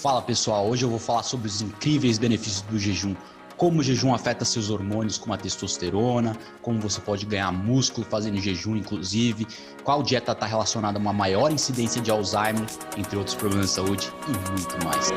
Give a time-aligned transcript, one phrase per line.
[0.00, 3.14] Fala pessoal, hoje eu vou falar sobre os incríveis benefícios do jejum,
[3.60, 8.40] como o jejum afeta seus hormônios como a testosterona, como você pode ganhar músculo fazendo
[8.40, 9.46] jejum, inclusive,
[9.84, 12.64] qual dieta está relacionada a uma maior incidência de Alzheimer,
[12.96, 15.12] entre outros problemas de saúde e muito mais.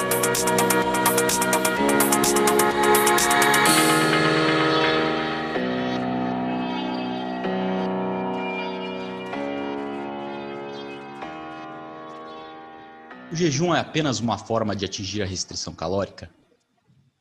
[13.33, 16.29] O jejum é apenas uma forma de atingir a restrição calórica?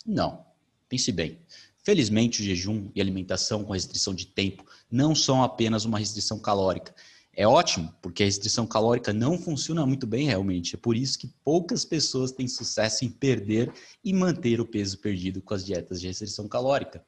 [0.04, 0.44] Não.
[0.86, 1.38] Pense bem.
[1.82, 6.94] Felizmente, o jejum e alimentação com restrição de tempo não são apenas uma restrição calórica.
[7.34, 10.74] É ótimo, porque a restrição calórica não funciona muito bem realmente.
[10.74, 13.72] É por isso que poucas pessoas têm sucesso em perder
[14.04, 17.02] e manter o peso perdido com as dietas de restrição calórica.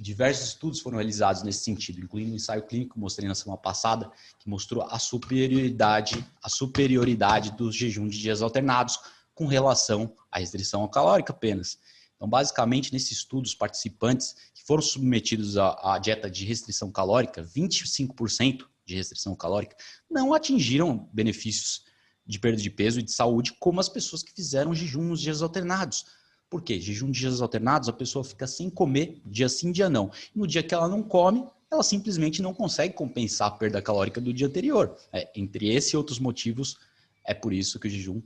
[0.00, 4.10] Diversos estudos foram realizados nesse sentido, incluindo um ensaio clínico que mostrei na semana passada,
[4.38, 8.98] que mostrou a superioridade, a superioridade do jejum de dias alternados
[9.34, 11.78] com relação à restrição calórica apenas.
[12.16, 18.66] Então, basicamente, nesses estudos, participantes que foram submetidos à, à dieta de restrição calórica, 25%
[18.84, 19.76] de restrição calórica,
[20.10, 21.84] não atingiram benefícios
[22.26, 25.42] de perda de peso e de saúde como as pessoas que fizeram jejum nos dias
[25.42, 26.04] alternados.
[26.50, 26.80] Por quê?
[26.80, 30.10] Jejum de dias alternados, a pessoa fica sem comer dia sim, dia não.
[30.34, 34.20] E no dia que ela não come, ela simplesmente não consegue compensar a perda calórica
[34.20, 34.96] do dia anterior.
[35.12, 36.78] É, entre esse e outros motivos,
[37.24, 38.22] é por isso que o jejum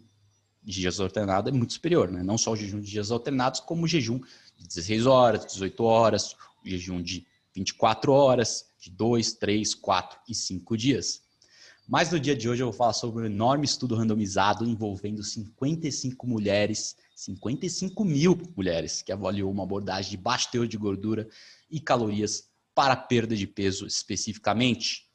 [0.62, 2.10] de dias alternados é muito superior.
[2.10, 2.22] Né?
[2.22, 4.20] Não só o jejum de dias alternados, como o jejum
[4.56, 10.34] de 16 horas, 18 horas, o jejum de 24 horas, de 2, 3, 4 e
[10.34, 11.22] 5 dias.
[11.88, 16.26] Mas no dia de hoje eu vou falar sobre um enorme estudo randomizado envolvendo 55
[16.26, 21.28] mulheres 55 mil mulheres que avaliou uma abordagem de baixo teor de gordura
[21.70, 25.10] e calorias para perda de peso especificamente.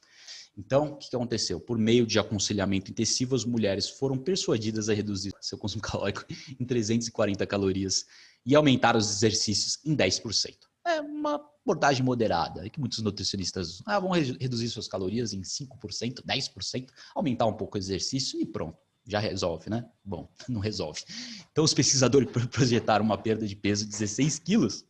[0.57, 1.59] Então, o que aconteceu?
[1.59, 6.25] Por meio de aconselhamento intensivo, as mulheres foram persuadidas a reduzir seu consumo calórico
[6.59, 8.05] em 340 calorias
[8.45, 10.55] e aumentar os exercícios em 10%.
[10.85, 16.87] É uma abordagem moderada, que muitos nutricionistas ah, vão reduzir suas calorias em 5%, 10%,
[17.13, 19.85] aumentar um pouco o exercício e pronto já resolve, né?
[20.03, 21.03] Bom, não resolve.
[21.51, 24.85] Então, os pesquisadores projetaram uma perda de peso de 16 quilos,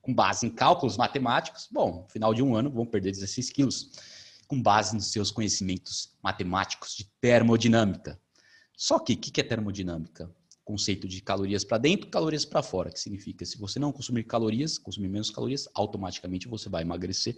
[0.00, 1.68] com base em cálculos matemáticos.
[1.70, 3.90] Bom, no final de um ano, vão perder 16 quilos,
[4.46, 8.18] com base nos seus conhecimentos matemáticos de termodinâmica.
[8.76, 10.30] Só que, o que é termodinâmica?
[10.64, 14.78] Conceito de calorias para dentro, calorias para fora, que significa se você não consumir calorias,
[14.78, 17.36] consumir menos calorias, automaticamente você vai emagrecer.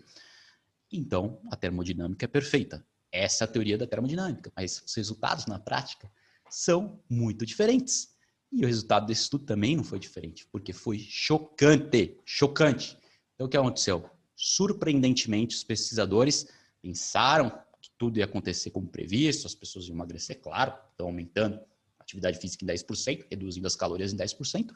[0.92, 2.84] Então, a termodinâmica é perfeita.
[3.12, 6.10] Essa é a teoria da termodinâmica, mas os resultados na prática
[6.48, 8.10] são muito diferentes.
[8.52, 12.98] E o resultado desse estudo também não foi diferente, porque foi chocante, chocante.
[13.34, 14.08] Então o que aconteceu?
[14.34, 16.48] Surpreendentemente, os pesquisadores
[16.82, 17.50] pensaram
[17.80, 21.56] que tudo ia acontecer como previsto, as pessoas iam emagrecer, claro, estão aumentando
[21.98, 24.74] a atividade física em 10%, reduzindo as calorias em 10%,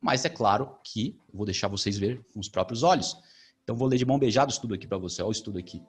[0.00, 3.16] mas é claro que vou deixar vocês ver com os próprios olhos.
[3.64, 5.82] Então vou ler de mão beijada o estudo aqui para você, olha o estudo aqui.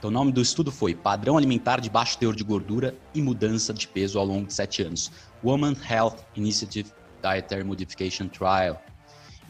[0.00, 3.74] Então, o nome do estudo foi Padrão Alimentar de Baixo Teor de Gordura e Mudança
[3.74, 5.12] de Peso ao longo de sete anos.
[5.44, 6.90] Woman Health Initiative
[7.22, 8.82] Dietary Modification Trial.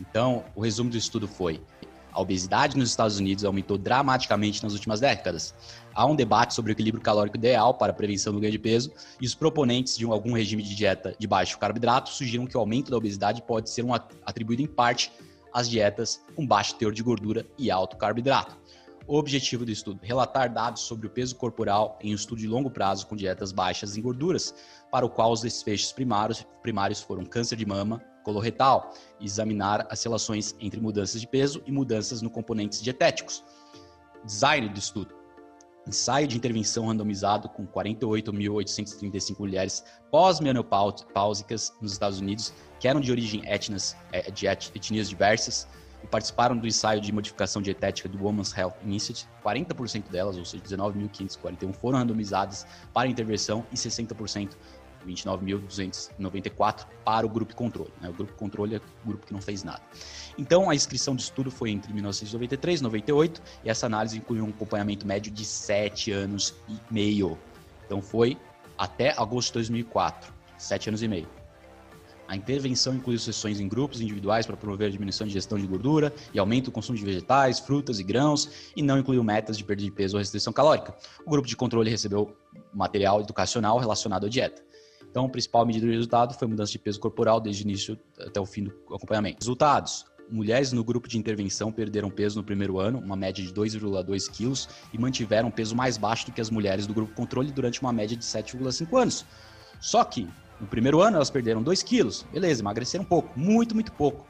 [0.01, 1.63] Então, o resumo do estudo foi:
[2.11, 5.55] a obesidade nos Estados Unidos aumentou dramaticamente nas últimas décadas.
[5.95, 8.91] Há um debate sobre o equilíbrio calórico ideal para a prevenção do ganho de peso,
[9.21, 12.91] e os proponentes de algum regime de dieta de baixo carboidrato sugiram que o aumento
[12.91, 15.13] da obesidade pode ser um atribuído em parte
[15.55, 18.60] às dietas com baixo teor de gordura e alto carboidrato.
[19.13, 23.09] Objetivo do estudo: relatar dados sobre o peso corporal em um estudo de longo prazo
[23.09, 24.55] com dietas baixas em gorduras,
[24.89, 30.55] para o qual os desfechos primários, primários foram câncer de mama, coloretal, examinar as relações
[30.61, 33.43] entre mudanças de peso e mudanças no componentes dietéticos.
[34.25, 35.13] Design do estudo:
[35.89, 43.43] ensaio de intervenção randomizado com 48.835 mulheres pós-menopáusicas nos Estados Unidos, que eram de origem
[43.45, 45.67] etnas, é, de etnias diversas,
[46.09, 49.29] participaram do ensaio de modificação dietética do Women's Health Initiative.
[49.45, 54.51] 40% delas, ou seja, 19.541, foram randomizadas para intervenção e 60%,
[55.07, 57.93] 29.294, para o grupo controle.
[58.01, 58.09] Né?
[58.09, 59.83] O grupo controle é o grupo que não fez nada.
[60.39, 64.51] Então, a inscrição do estudo foi entre 1993 e 98, e essa análise incluiu um
[64.51, 67.39] acompanhamento médio de 7 anos e meio.
[67.87, 68.37] Então, foi
[68.77, 71.40] até agosto de 2004, 7 anos e meio.
[72.31, 76.15] A intervenção inclui sessões em grupos individuais para promover a diminuição de gestão de gordura
[76.33, 79.83] e aumento do consumo de vegetais, frutas e grãos, e não incluiu metas de perda
[79.83, 80.95] de peso ou restrição calórica.
[81.27, 82.33] O grupo de controle recebeu
[82.73, 84.63] material educacional relacionado à dieta.
[85.11, 88.41] Então, a principal medida do resultado foi mudança de peso corporal desde o início até
[88.41, 89.39] o fim do acompanhamento.
[89.41, 94.31] Resultados: mulheres no grupo de intervenção perderam peso no primeiro ano, uma média de 2,2
[94.31, 97.93] quilos, e mantiveram peso mais baixo do que as mulheres do grupo controle durante uma
[97.93, 99.27] média de 7,5 anos.
[99.81, 100.29] Só que
[100.61, 104.27] no primeiro ano elas perderam 2 quilos, beleza, emagreceram um pouco, muito, muito pouco.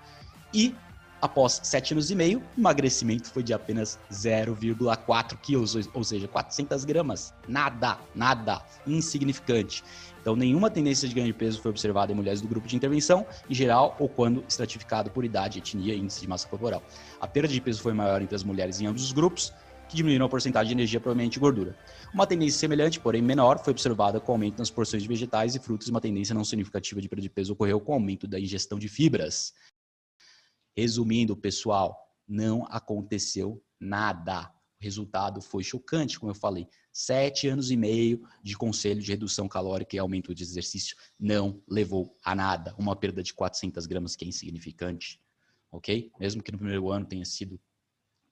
[0.53, 0.75] E
[1.21, 6.85] após 7 anos e meio, o emagrecimento foi de apenas 0,4 quilos, ou seja, 400
[6.85, 7.35] gramas.
[7.47, 9.85] Nada, nada, insignificante.
[10.21, 13.27] Então, nenhuma tendência de ganho de peso foi observada em mulheres do grupo de intervenção,
[13.49, 16.83] em geral, ou quando estratificado por idade, etnia e índice de massa corporal.
[17.21, 19.53] A perda de peso foi maior entre as mulheres em ambos os grupos,
[19.91, 21.77] que diminuíram a porcentagem de energia proveniente de gordura.
[22.15, 25.59] Uma tendência semelhante, porém menor, foi observada com o aumento nas porções de vegetais e
[25.59, 28.39] frutos, e uma tendência não significativa de perda de peso ocorreu com o aumento da
[28.39, 29.53] ingestão de fibras.
[30.77, 34.49] Resumindo, pessoal, não aconteceu nada.
[34.81, 36.69] O resultado foi chocante, como eu falei.
[36.93, 42.17] Sete anos e meio de conselho de redução calórica e aumento de exercício não levou
[42.25, 42.75] a nada.
[42.79, 45.21] Uma perda de 400 gramas que é insignificante,
[45.71, 46.13] ok?
[46.19, 47.61] Mesmo que no primeiro ano tenha sido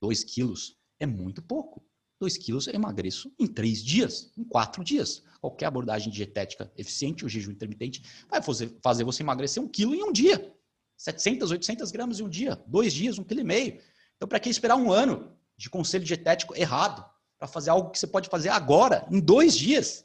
[0.00, 1.82] 2 quilos, é muito pouco.
[2.20, 5.22] 2 quilos eu emagreço em 3 dias, em 4 dias.
[5.40, 10.12] Qualquer abordagem dietética eficiente, o jejum intermitente, vai fazer você emagrecer um quilo em um
[10.12, 10.52] dia.
[10.96, 13.80] 700, 800 gramas em um dia, dois dias, um quilo e meio.
[14.16, 17.08] Então, para que esperar um ano de conselho dietético errado
[17.38, 20.04] para fazer algo que você pode fazer agora, em dois dias?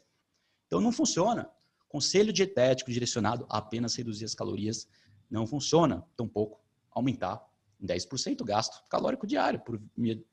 [0.68, 1.50] Então, não funciona.
[1.90, 4.88] Conselho dietético direcionado a apenas reduzir as calorias
[5.32, 6.06] não funciona.
[6.16, 6.62] Tampouco
[6.92, 7.44] aumentar
[7.86, 9.82] 10% o gasto calórico diário por,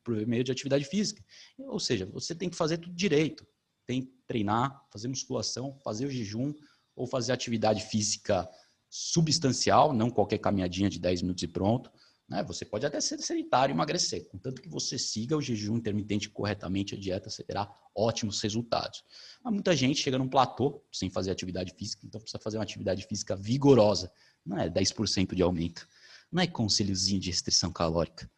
[0.03, 1.23] por meio de atividade física.
[1.57, 3.45] Ou seja, você tem que fazer tudo direito.
[3.85, 6.53] Tem que treinar, fazer musculação, fazer o jejum
[6.95, 8.47] ou fazer atividade física
[8.89, 11.91] substancial, não qualquer caminhadinha de 10 minutos e pronto.
[12.31, 12.43] Né?
[12.43, 14.25] Você pode até ser sedentário e emagrecer.
[14.29, 19.03] Contanto que você siga o jejum intermitente corretamente, a dieta, você terá ótimos resultados.
[19.43, 23.05] Mas muita gente chega num platô sem fazer atividade física, então precisa fazer uma atividade
[23.05, 24.09] física vigorosa.
[24.45, 25.85] Não é 10% de aumento.
[26.31, 28.29] Não é conselhozinho de restrição calórica.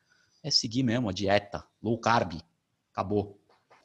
[0.41, 2.41] É seguir mesmo a dieta, low carb.
[2.91, 3.39] Acabou.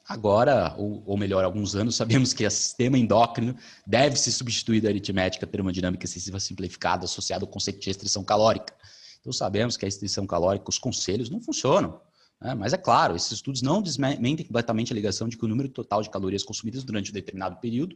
[0.07, 4.89] Agora, ou, ou, melhor, alguns anos, sabemos que o sistema endócrino deve ser substituído da
[4.89, 8.73] aritmética termodinâmica excessiva simplificada associada ao conceito de restrição calórica.
[9.19, 12.01] Então, sabemos que a restrição calórica, os conselhos não funcionam.
[12.41, 12.55] Né?
[12.55, 16.01] Mas é claro, esses estudos não desmentem completamente a ligação de que o número total
[16.01, 17.95] de calorias consumidas durante um determinado período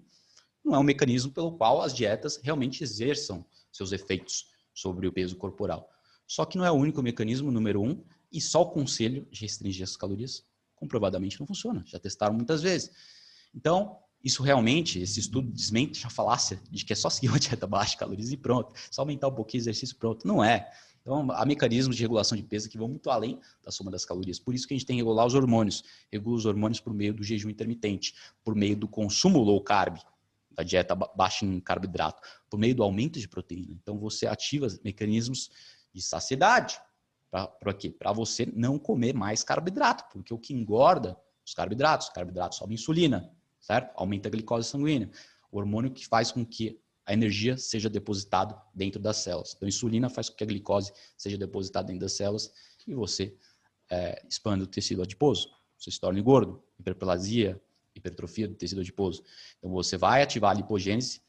[0.63, 5.35] não é um mecanismo pelo qual as dietas realmente exerçam seus efeitos sobre o peso
[5.35, 5.89] corporal.
[6.27, 9.83] Só que não é o único mecanismo, número um, e só o conselho de restringir
[9.83, 11.83] as calorias comprovadamente não funciona.
[11.85, 12.91] Já testaram muitas vezes.
[13.53, 17.67] Então, isso realmente, esse estudo desmente a falácia de que é só seguir uma dieta
[17.67, 20.27] baixa calorias e pronto, só aumentar um pouquinho o exercício pronto.
[20.27, 20.71] Não é.
[21.01, 24.39] Então, há mecanismos de regulação de peso que vão muito além da soma das calorias.
[24.39, 25.83] Por isso que a gente tem que regular os hormônios.
[26.09, 29.97] Regula os hormônios por meio do jejum intermitente, por meio do consumo low carb,
[30.49, 33.77] da dieta baixa em carboidrato, por meio do aumento de proteína.
[33.81, 35.49] Então, você ativa mecanismos
[35.93, 36.79] de saciedade,
[37.29, 43.31] para você não comer mais carboidrato, porque o que engorda os carboidratos, carboidratos sobe insulina,
[43.59, 43.91] certo?
[43.95, 45.09] Aumenta a glicose sanguínea,
[45.51, 49.53] o hormônio que faz com que a energia seja depositada dentro das células.
[49.55, 52.51] Então, a insulina faz com que a glicose seja depositada dentro das células
[52.87, 53.35] e você
[53.89, 55.49] é, expanda o tecido adiposo.
[55.77, 57.61] Você se torne gordo, hiperplasia,
[57.93, 59.23] hipertrofia do tecido adiposo.
[59.57, 61.21] Então, você vai ativar a lipogênese,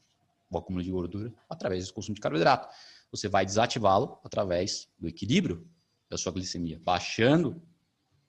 [0.49, 2.73] o acúmulo de gordura, através do consumo de carboidrato.
[3.15, 5.65] Você vai desativá-lo através do equilíbrio
[6.09, 7.61] da sua glicemia, baixando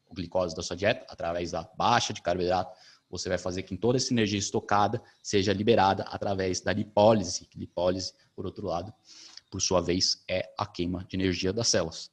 [0.09, 2.73] a glicose da sua dieta através da baixa de carboidrato,
[3.11, 7.49] você vai fazer que toda essa energia estocada seja liberada através da lipólise.
[7.57, 8.95] Lipólise, por outro lado,
[9.51, 12.09] por sua vez, é a queima de energia das células.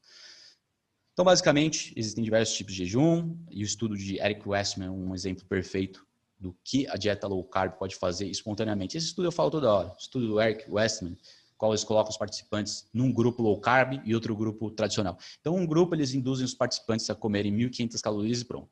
[1.13, 5.13] Então, basicamente, existem diversos tipos de jejum e o estudo de Eric Westman é um
[5.13, 6.03] exemplo perfeito
[6.39, 8.97] do que a dieta low carb pode fazer espontaneamente.
[8.97, 9.89] Esse estudo eu falo toda hora.
[9.89, 11.15] O estudo do Eric Westman
[11.57, 15.17] qual eles colocam os participantes num grupo low carb e outro grupo tradicional.
[15.39, 18.69] Então, um grupo eles induzem os participantes a comerem 1.500 calorias e pronto.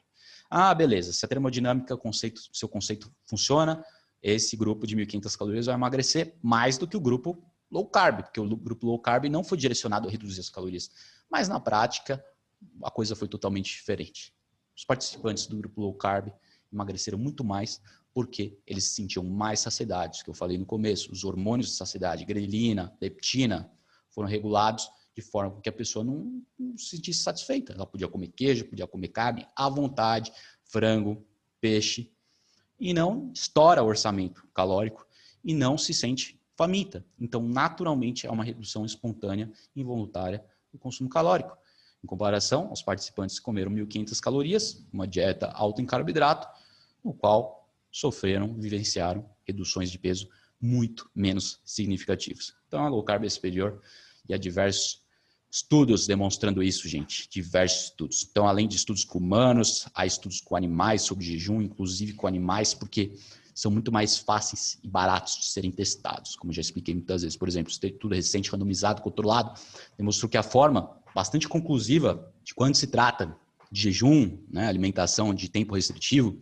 [0.50, 1.14] Ah, beleza.
[1.14, 3.84] Se a termodinâmica, conceito, seu conceito funciona,
[4.22, 8.40] esse grupo de 1.500 calorias vai emagrecer mais do que o grupo low carb, porque
[8.40, 10.92] o grupo low carb não foi direcionado a reduzir as calorias.
[11.30, 12.24] Mas na prática,
[12.84, 14.34] a coisa foi totalmente diferente.
[14.76, 16.32] Os participantes do grupo low carb
[16.72, 17.82] emagreceram muito mais
[18.14, 21.12] porque eles se sentiam mais saciedades, que eu falei no começo.
[21.12, 23.72] Os hormônios de saciedade, grelina, leptina,
[24.10, 27.74] foram regulados de forma que a pessoa não, não se sentisse satisfeita.
[27.74, 30.32] Ela podia comer queijo, podia comer carne à vontade,
[30.64, 31.26] frango,
[31.60, 32.12] peixe,
[32.80, 35.06] e não estoura o orçamento calórico
[35.44, 37.06] e não se sente faminta.
[37.20, 41.58] Então, naturalmente, é uma redução espontânea, involuntária do consumo calórico.
[42.04, 46.48] Em comparação, os participantes comeram 1.500 calorias, uma dieta alta em carboidrato,
[47.04, 47.61] no qual
[47.92, 50.30] sofreram, vivenciaram reduções de peso
[50.60, 52.54] muito menos significativas.
[52.68, 53.82] Então, a low carb é superior
[54.28, 55.02] e há diversos
[55.54, 58.26] Estudos demonstrando isso, gente, diversos estudos.
[58.32, 62.74] Então, além de estudos com humanos, há estudos com animais sobre jejum, inclusive com animais,
[62.74, 63.12] porque
[63.54, 67.36] são muito mais fáceis e baratos de serem testados, como já expliquei muitas vezes.
[67.36, 69.60] Por exemplo, estudo recente, randomizado, controlado,
[69.98, 73.36] demonstrou que a forma bastante conclusiva de quando se trata
[73.70, 76.42] de jejum, né, alimentação de tempo restritivo,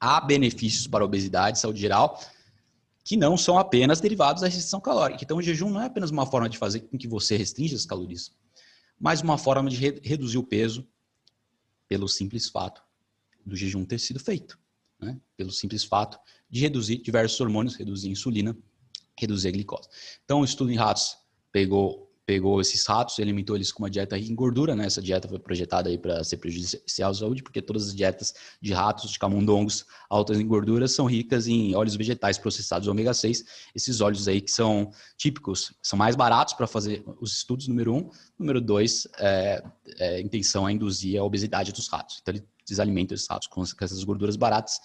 [0.00, 2.18] há benefícios para a obesidade, saúde geral,
[3.04, 5.22] que não são apenas derivados da restrição calórica.
[5.22, 7.84] Então, o jejum não é apenas uma forma de fazer com que você restrinja as
[7.84, 8.32] calorias,
[8.98, 10.86] mas uma forma de re reduzir o peso
[11.88, 12.82] pelo simples fato
[13.44, 14.58] do jejum ter sido feito.
[14.98, 15.18] Né?
[15.36, 18.56] Pelo simples fato de reduzir diversos hormônios, reduzir a insulina,
[19.18, 19.88] reduzir a glicose.
[20.24, 21.16] Então, o estudo em ratos
[21.50, 24.86] pegou pegou esses ratos e alimentou eles com uma dieta rica em gordura, né?
[24.86, 28.32] Essa dieta foi projetada aí para ser prejudicial à saúde, porque todas as dietas
[28.62, 33.44] de ratos, de camundongos altas em gordura são ricas em óleos vegetais processados ômega 6.
[33.74, 38.08] Esses óleos aí que são típicos, são mais baratos para fazer os estudos, número um.
[38.38, 39.60] Número dois, é,
[39.98, 42.20] é, a intenção é induzir a obesidade dos ratos.
[42.22, 44.78] Então, eles alimentam esses ratos com essas gorduras baratas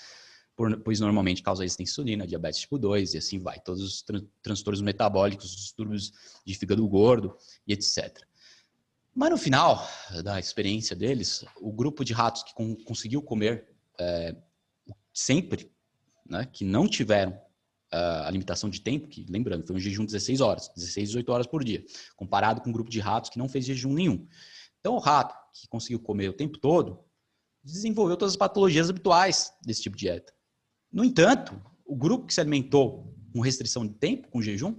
[0.84, 4.26] pois normalmente causa resistência à insulina, diabetes tipo 2 e assim vai, todos os tran
[4.42, 6.14] transtornos metabólicos, os distúrbios
[6.46, 7.36] de fígado gordo
[7.68, 8.24] e etc.
[9.14, 9.88] Mas no final
[10.24, 13.68] da experiência deles, o grupo de ratos que com, conseguiu comer
[14.00, 14.36] é,
[15.14, 15.72] sempre,
[16.26, 17.40] né, que não tiveram
[17.92, 21.48] a limitação de tempo, que lembrando, foi um jejum de 16 horas, 16, 18 horas
[21.48, 21.86] por dia,
[22.18, 24.28] comparado com um grupo de ratos que não fez jejum nenhum.
[24.80, 27.00] Então o rato que conseguiu comer o tempo todo,
[27.64, 30.34] desenvolveu todas as patologias habituais desse tipo de dieta.
[30.96, 34.78] No entanto, o grupo que se alimentou com restrição de tempo, com jejum,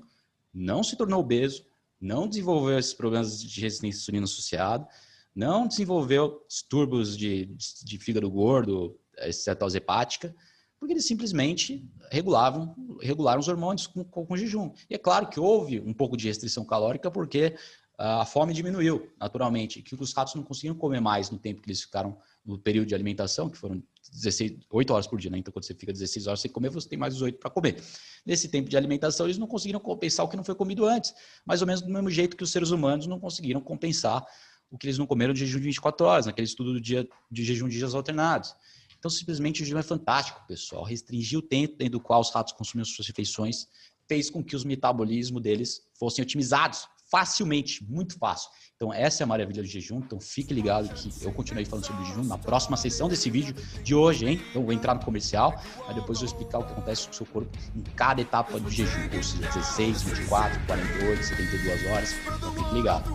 [0.51, 1.67] não se tornou obeso,
[2.01, 4.89] não desenvolveu esses problemas de resistência à insulina associada,
[5.35, 7.55] não desenvolveu distúrbios de,
[7.85, 8.99] de fígado gordo,
[9.31, 10.35] cetose hepática,
[10.79, 14.73] porque eles simplesmente regulavam, regularam os hormônios com, com, com, jejum.
[14.89, 17.55] E é claro que houve um pouco de restrição calórica, porque
[17.99, 21.83] a fome diminuiu naturalmente, que os ratos não conseguiam comer mais no tempo que eles
[21.83, 23.83] ficaram no período de alimentação, que foram
[24.13, 25.39] 16, 8 horas por dia, né?
[25.39, 27.83] Então, quando você fica 16 horas sem comer, você tem mais os 8 para comer.
[28.25, 31.15] Nesse tempo de alimentação, eles não conseguiram compensar o que não foi comido antes.
[31.45, 34.25] Mais ou menos do mesmo jeito que os seres humanos não conseguiram compensar
[34.71, 37.45] o que eles não comeram de jejum de 24 horas, naquele estudo do dia de
[37.45, 38.55] jejum de dias alternados.
[38.99, 40.83] Então, simplesmente, o jejum é fantástico, pessoal.
[40.85, 43.69] Restringir o tempo dentro do qual os ratos consumiam suas refeições
[44.09, 48.51] fez com que os metabolismos deles fossem otimizados facilmente, muito fácil.
[48.77, 49.99] Então, essa é a maravilha do jejum.
[49.99, 53.55] Então, fique ligado que eu continuei falando sobre o jejum na próxima sessão desse vídeo
[53.83, 54.43] de hoje, hein?
[54.51, 55.55] Então, eu vou entrar no comercial,
[55.87, 58.61] mas depois eu vou explicar o que acontece com o seu corpo em cada etapa
[58.61, 62.15] do jejum, ou seja, 16, 24, 48, 72 horas.
[62.37, 63.11] Então, fique ligado.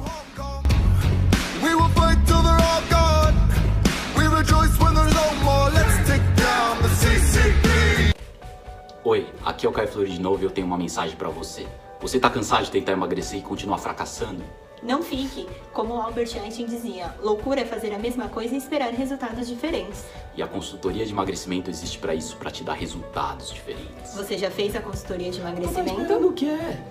[1.61, 3.37] We will fight till they're all gone.
[4.17, 5.69] We rejoice when there's no more.
[5.71, 8.15] Let's take down the CCP.
[9.03, 11.67] Oi, aqui é o Caio Flori de novo e eu tenho uma mensagem para você.
[12.01, 14.43] Você tá cansado de tentar emagrecer e continuar fracassando?
[14.81, 19.47] Não fique, como Albert Einstein dizia, loucura é fazer a mesma coisa e esperar resultados
[19.47, 20.05] diferentes.
[20.35, 24.15] E a consultoria de emagrecimento existe para isso, para te dar resultados diferentes.
[24.15, 26.07] Você já fez a consultoria de emagrecimento?
[26.07, 26.81] Tá o que é?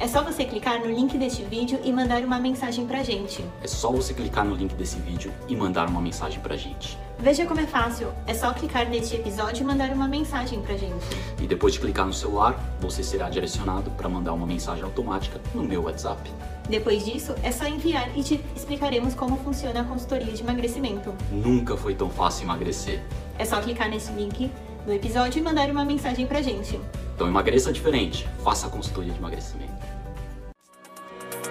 [0.00, 3.44] É só você clicar no link deste vídeo e mandar uma mensagem pra gente.
[3.60, 6.96] É só você clicar no link desse vídeo e mandar uma mensagem pra gente.
[7.18, 8.12] Veja como é fácil.
[8.24, 11.04] É só clicar neste episódio e mandar uma mensagem pra gente.
[11.42, 15.64] E depois de clicar no celular, você será direcionado para mandar uma mensagem automática no
[15.64, 16.30] meu WhatsApp.
[16.68, 21.12] Depois disso, é só enviar e te explicaremos como funciona a consultoria de emagrecimento.
[21.32, 23.02] Nunca foi tão fácil emagrecer.
[23.36, 24.48] É só clicar nesse link
[24.86, 26.80] no episódio e mandar uma mensagem pra gente.
[27.16, 28.28] Então emagreça diferente.
[28.44, 29.87] Faça a consultoria de emagrecimento.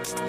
[0.08, 0.20] Então,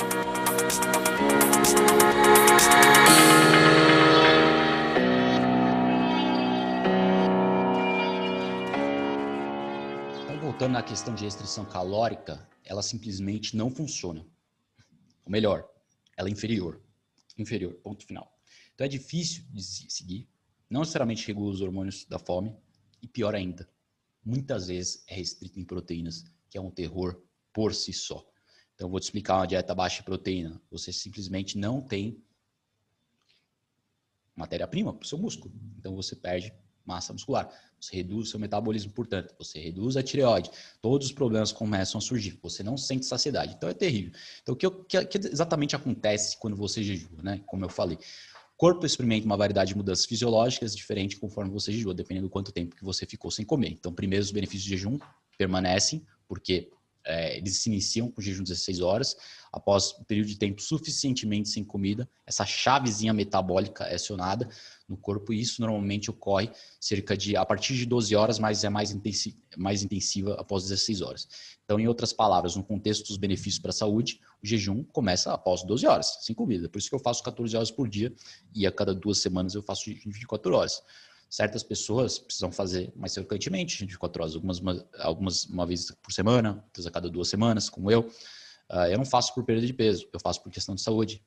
[10.41, 14.27] voltando à questão de restrição calórica, ela simplesmente não funciona.
[15.25, 15.69] Ou melhor,
[16.17, 16.83] ela é inferior.
[17.37, 18.37] Inferior, ponto final.
[18.75, 20.29] Então é difícil de seguir,
[20.69, 22.57] não necessariamente regula os hormônios da fome,
[23.01, 23.71] e pior ainda,
[24.25, 28.29] muitas vezes é restrito em proteínas, que é um terror por si só.
[28.79, 30.63] Então, vou te explicar uma dieta baixa em proteína.
[30.71, 32.23] Você simplesmente não tem
[34.37, 35.53] matéria-prima para o seu músculo.
[35.77, 36.55] Então, você perde
[36.87, 37.53] massa muscular.
[37.81, 40.49] Você reduz o seu metabolismo, portanto, você reduz a tireoide.
[40.81, 42.39] Todos os problemas começam a surgir.
[42.41, 43.55] Você não sente saciedade.
[43.57, 44.13] Então, é terrível.
[44.43, 47.43] Então, o que, que, que exatamente acontece quando você jejua, né?
[47.47, 47.97] Como eu falei.
[47.97, 52.53] O corpo experimenta uma variedade de mudanças fisiológicas diferentes conforme você jejua, dependendo do quanto
[52.53, 53.71] tempo que você ficou sem comer.
[53.71, 55.01] Então, primeiro, os benefícios do jejum
[55.37, 56.71] permanecem, porque
[57.05, 59.17] é, eles se iniciam com jejum de 16 horas,
[59.53, 64.49] após um período de tempo suficientemente sem comida, essa chavezinha metabólica é acionada
[64.89, 66.51] no corpo e isso normalmente ocorre
[66.81, 71.01] cerca de a partir de 12 horas, mas é mais, intensi mais intensiva após 16
[71.01, 71.29] horas.
[71.65, 75.63] Então, em outras palavras, no contexto dos benefícios para a saúde, o jejum começa após
[75.63, 76.69] 12 horas, sem comida.
[76.69, 78.13] Por isso que eu faço 14 horas por dia
[78.55, 80.83] e a cada duas semanas eu faço 24 horas.
[81.29, 84.61] Certas pessoas precisam fazer mais frequentemente, 24 horas, algumas,
[84.99, 88.09] algumas uma vez por semana, outras a cada duas semanas, como eu.
[88.71, 91.23] Uh, eu não faço por perda de peso, eu faço por questão de saúde,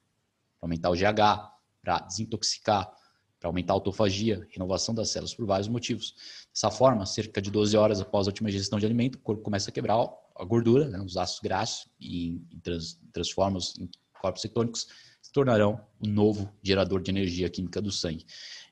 [0.60, 2.92] para aumentar o GH, para desintoxicar,
[3.40, 6.14] para aumentar a autofagia, renovação das células, por vários motivos.
[6.54, 9.72] Dessa forma, cerca de 12 horas após a última ingestão de alimento, o corpo começa
[9.72, 9.98] a quebrar
[10.36, 13.90] a gordura, né, os ácidos graxos, e, e trans, transforma-os em
[14.22, 14.88] corpos cetônicos,
[15.22, 18.26] se tornarão o novo gerador de energia química do sangue.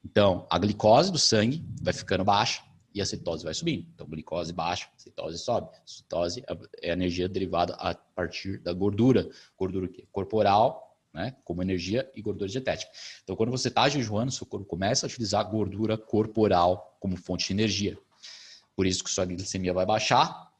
[0.03, 2.63] Então, a glicose do sangue vai ficando baixa
[2.93, 3.87] e a cetose vai subindo.
[3.93, 5.69] Então, glicose baixa, cetose sobe.
[5.85, 6.43] Cetose
[6.81, 9.29] é a energia derivada a partir da gordura.
[9.57, 12.91] Gordura corporal, né, como energia, e gordura dietética.
[13.23, 17.53] Então, quando você está jejuando, seu corpo começa a utilizar gordura corporal como fonte de
[17.53, 17.97] energia.
[18.75, 20.51] Por isso que sua glicemia vai baixar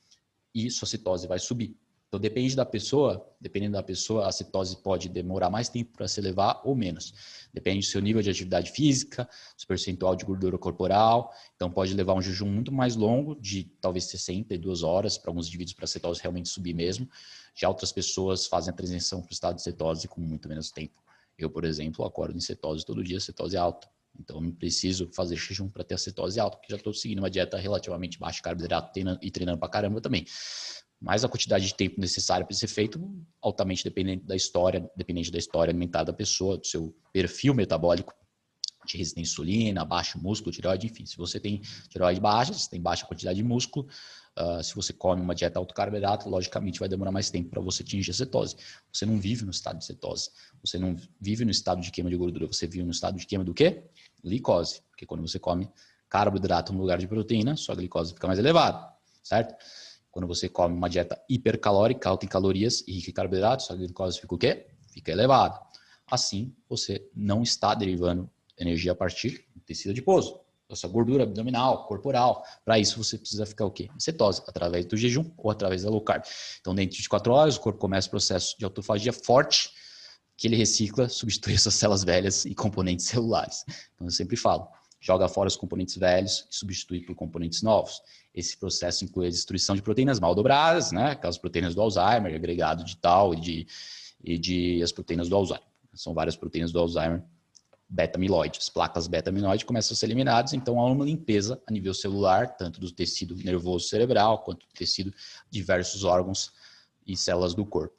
[0.54, 1.76] e sua cetose vai subir.
[2.10, 6.20] Então depende da pessoa, dependendo da pessoa, a cetose pode demorar mais tempo para se
[6.20, 7.14] elevar ou menos.
[7.54, 11.32] Depende do seu nível de atividade física, do percentual de gordura corporal.
[11.56, 15.76] Então pode levar um jejum muito mais longo, de talvez 62 horas, para alguns indivíduos
[15.76, 17.08] para a cetose realmente subir mesmo.
[17.54, 21.04] Já outras pessoas fazem a transição para o estado de cetose com muito menos tempo.
[21.38, 23.88] Eu, por exemplo, acordo em cetose todo dia, cetose alta.
[24.20, 27.30] Então, não preciso fazer jejum para ter a cetose alta, porque já estou seguindo uma
[27.30, 30.26] dieta relativamente baixa de carboidrato e treinando para caramba também
[31.02, 33.00] mas a quantidade de tempo necessária para ser feito
[33.42, 38.14] altamente dependente da história, dependente da história alimentar da pessoa, do seu perfil metabólico
[38.86, 41.06] de resistência à insulina, baixo músculo, tireoide, enfim.
[41.06, 43.88] Se você tem tireoide baixa, se tem baixa quantidade de músculo,
[44.38, 47.84] uh, se você come uma dieta alto carboidrato, logicamente vai demorar mais tempo para você
[47.84, 48.56] atingir a cetose.
[48.92, 50.32] Você não vive no estado de cetose,
[50.64, 53.44] você não vive no estado de queima de gordura, você vive no estado de queima
[53.44, 53.84] do quê?
[54.24, 55.70] Glicose, porque quando você come
[56.10, 58.92] carboidrato no lugar de proteína, sua glicose fica mais elevada,
[59.24, 59.56] certo?
[60.12, 64.20] Quando você come uma dieta hipercalórica, alta em calorias e rica em carboidratos, a glicose
[64.20, 64.68] fica o quê?
[64.92, 65.60] Fica elevada.
[66.10, 71.86] Assim, você não está derivando energia a partir do tecido adiposo, da sua gordura abdominal,
[71.86, 72.44] corporal.
[72.66, 73.90] Para isso, você precisa ficar o quê?
[73.96, 76.24] Em cetose, através do jejum ou através da low carb.
[76.60, 79.72] Então, dentro de 4 horas, o corpo começa o processo de autofagia forte,
[80.36, 83.64] que ele recicla, substitui essas células velhas e componentes celulares.
[83.96, 84.68] Então, eu sempre falo,
[85.00, 88.02] joga fora os componentes velhos e substitui por componentes novos.
[88.34, 91.12] Esse processo inclui a destruição de proteínas mal dobradas, né?
[91.12, 93.68] aquelas proteínas do Alzheimer, agregado de tal e de,
[94.24, 95.68] e de as proteínas do Alzheimer.
[95.94, 97.24] São várias proteínas do Alzheimer
[97.90, 98.60] beta-amiloide.
[98.60, 102.80] As placas beta-amiloide começam a ser eliminadas, então há uma limpeza a nível celular, tanto
[102.80, 106.52] do tecido nervoso cerebral, quanto do tecido de diversos órgãos
[107.08, 107.96] e células do corpo.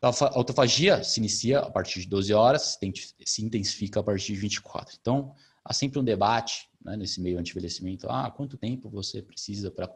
[0.00, 2.78] A autofagia se inicia a partir de 12 horas,
[3.24, 4.96] se intensifica a partir de 24.
[5.00, 5.34] Então,
[5.66, 8.08] há sempre um debate né, nesse meio anti-envelhecimento.
[8.08, 9.92] Ah, quanto tempo você precisa para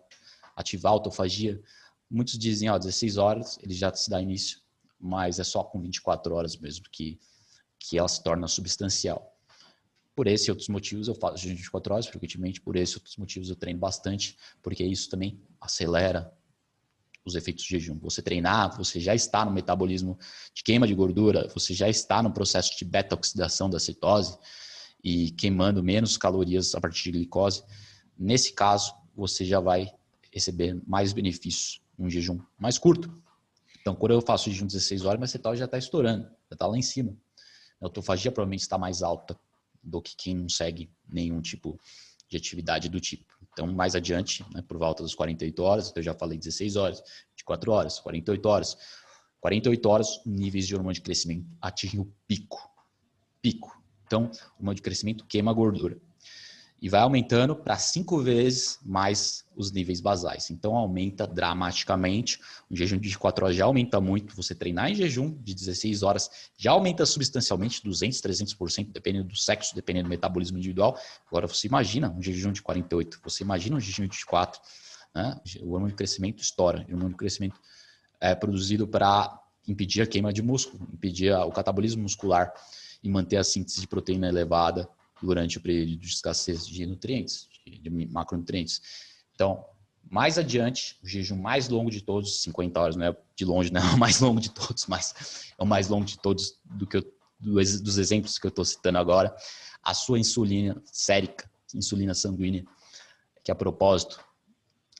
[0.56, 1.62] ativar a autofagia?
[2.10, 4.60] Muitos dizem, ó, 16 horas, ele já se dá início,
[4.98, 7.20] mas é só com 24 horas mesmo que,
[7.78, 9.38] que ela se torna substancial.
[10.16, 13.48] Por esse e outros motivos eu faço de 24 horas, frequentemente, por esses outros motivos
[13.48, 16.34] eu treino bastante, porque isso também acelera
[17.24, 17.96] os efeitos de jejum.
[18.00, 20.18] Você treinar, você já está no metabolismo
[20.52, 24.36] de queima de gordura, você já está no processo de beta-oxidação da cetose,
[25.02, 27.62] e queimando menos calorias a partir de glicose,
[28.18, 29.92] nesse caso você já vai
[30.32, 33.12] receber mais benefícios num jejum mais curto.
[33.80, 36.76] Então, quando eu faço jejum 16 horas, minha cetose já está estourando, já está lá
[36.76, 37.16] em cima.
[37.80, 39.38] A autofagia provavelmente está mais alta
[39.82, 41.80] do que quem não segue nenhum tipo
[42.28, 43.34] de atividade do tipo.
[43.52, 47.02] Então, mais adiante, né, por volta das 48 horas, eu já falei 16 horas,
[47.36, 48.76] 24 horas, 48 horas.
[49.40, 52.70] 48 horas, níveis de hormônio de crescimento atingem o pico.
[53.40, 53.79] Pico.
[54.10, 55.96] Então, o hormônio de crescimento queima a gordura.
[56.82, 60.50] E vai aumentando para cinco vezes mais os níveis basais.
[60.50, 62.40] Então, aumenta dramaticamente.
[62.68, 64.34] O jejum de 4 horas já aumenta muito.
[64.34, 69.76] Você treinar em jejum de 16 horas já aumenta substancialmente, 200, 300%, dependendo do sexo,
[69.76, 70.98] dependendo do metabolismo individual.
[71.28, 74.60] Agora, você imagina um jejum de 48, você imagina um jejum de 4.
[75.14, 75.40] Né?
[75.60, 76.84] O hormônio de crescimento estoura.
[76.88, 77.60] O hormônio de crescimento
[78.18, 82.52] é produzido para impedir a queima de músculo, impedir o catabolismo muscular
[83.02, 84.88] e manter a síntese de proteína elevada
[85.22, 88.80] durante o período de escassez de nutrientes, de macronutrientes.
[89.34, 89.64] Então,
[90.10, 93.80] mais adiante, o jejum mais longo de todos, 50 horas, não é de longe, não
[93.80, 96.96] é o mais longo de todos, mas é o mais longo de todos do que
[96.96, 99.34] eu, dos exemplos que eu estou citando agora.
[99.82, 102.64] A sua insulina sérica, insulina sanguínea,
[103.42, 104.22] que a propósito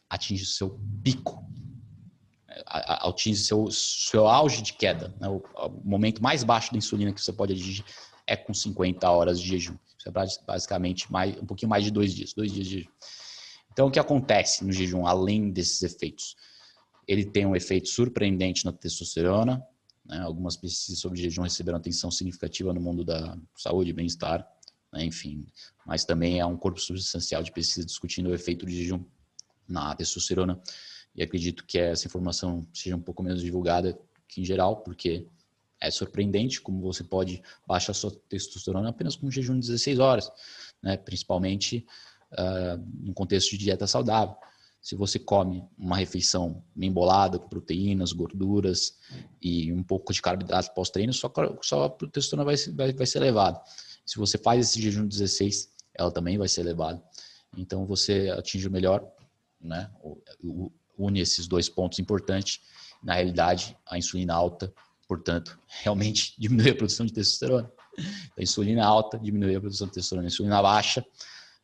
[0.09, 1.45] atinge o seu pico.
[2.67, 5.15] Atinge seu, seu auge de queda.
[5.21, 5.29] Né?
[5.29, 5.43] O,
[5.85, 7.85] momento mais baixo da insulina que você pode atingir
[8.27, 9.77] é com 50 horas de jejum.
[9.99, 10.13] Isso é
[10.47, 12.91] basicamente mais, um pouquinho mais de dois dias, dois dias de jejum.
[13.73, 16.37] Então, o que acontece no jejum, além desses efeitos?
[17.07, 19.63] Ele tem um efeito surpreendente na testosterona.
[20.05, 20.19] Né?
[20.21, 24.47] Algumas pesquisas sobre jejum receberam atenção significativa no mundo da saúde e bem-estar.
[24.93, 25.05] Né?
[25.05, 25.47] Enfim,
[25.87, 29.05] mas também há um corpo substancial de pesquisa discutindo o efeito do jejum
[29.69, 30.61] na testosterona
[31.15, 35.27] e acredito que essa informação seja um pouco menos divulgada que em geral, porque
[35.81, 40.31] é surpreendente como você pode baixar sua testosterona apenas com um jejum de 16 horas,
[40.83, 40.97] né?
[40.97, 41.87] principalmente
[42.33, 44.37] uh, no contexto de dieta saudável.
[44.81, 48.99] Se você come uma refeição bem bolada, com proteínas, gorduras
[49.41, 53.61] e um pouco de carboidrato pós-treino, sua, sua testosterona vai, vai, vai ser elevada.
[54.07, 57.03] Se você faz esse jejum de 16, ela também vai ser elevada.
[57.57, 59.07] Então você atinge o melhor,
[59.61, 59.91] né?
[60.03, 62.61] o, une esses dois pontos importantes.
[63.03, 64.73] Na realidade, a insulina alta,
[65.09, 67.71] portanto, realmente diminui a produção de testosterona.
[68.37, 70.27] A insulina alta diminui a produção de testosterona.
[70.27, 71.05] A insulina baixa,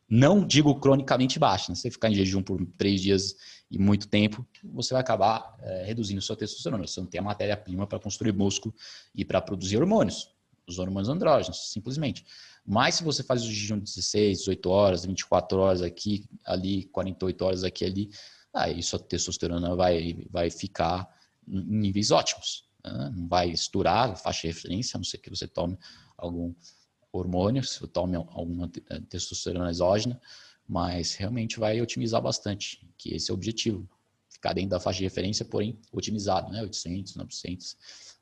[0.09, 1.75] não digo cronicamente baixa, né?
[1.75, 3.35] você ficar em jejum por três dias
[3.69, 6.87] e muito tempo, você vai acabar é, reduzindo sua testosterona.
[6.87, 8.73] Você não tem a matéria-prima para construir músculo
[9.13, 10.31] e para produzir hormônios,
[10.65, 12.25] os hormônios andrógenos, simplesmente.
[12.65, 17.45] Mas se você faz o jejum de 16, 18 horas, 24 horas aqui, ali, 48
[17.45, 18.09] horas aqui, ali,
[18.57, 21.07] aí sua testosterona vai, vai ficar
[21.47, 22.67] em níveis ótimos.
[22.83, 23.11] Né?
[23.15, 25.77] Não vai estourar a faixa de referência, a não ser que você tome
[26.17, 26.53] algum
[27.11, 30.19] hormônio, se você tome alguma eh, testosterona exógena,
[30.67, 33.87] mas realmente vai otimizar bastante, que esse é o objetivo.
[34.29, 36.61] Ficar dentro da faixa de referência, porém otimizado, né?
[36.61, 37.77] 800, 900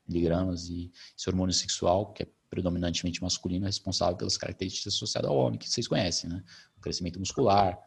[0.07, 5.35] miligramas e esse hormônio sexual, que é predominantemente masculino, é responsável pelas características associadas ao
[5.35, 6.43] homem, que vocês conhecem, né?
[6.77, 7.77] O crescimento muscular,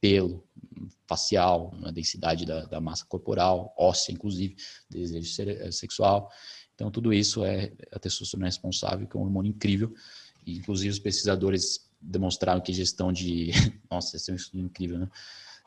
[0.00, 0.42] pelo
[1.06, 4.56] facial, na densidade da, da, massa corporal, óssea, inclusive,
[4.88, 6.30] desejo eh, sexual.
[6.74, 9.92] Então, tudo isso é a testosterona responsável, que é um hormônio incrível.
[10.46, 13.50] Inclusive, os pesquisadores demonstraram que gestão de.
[13.90, 15.10] Nossa, esse é um estudo incrível, né?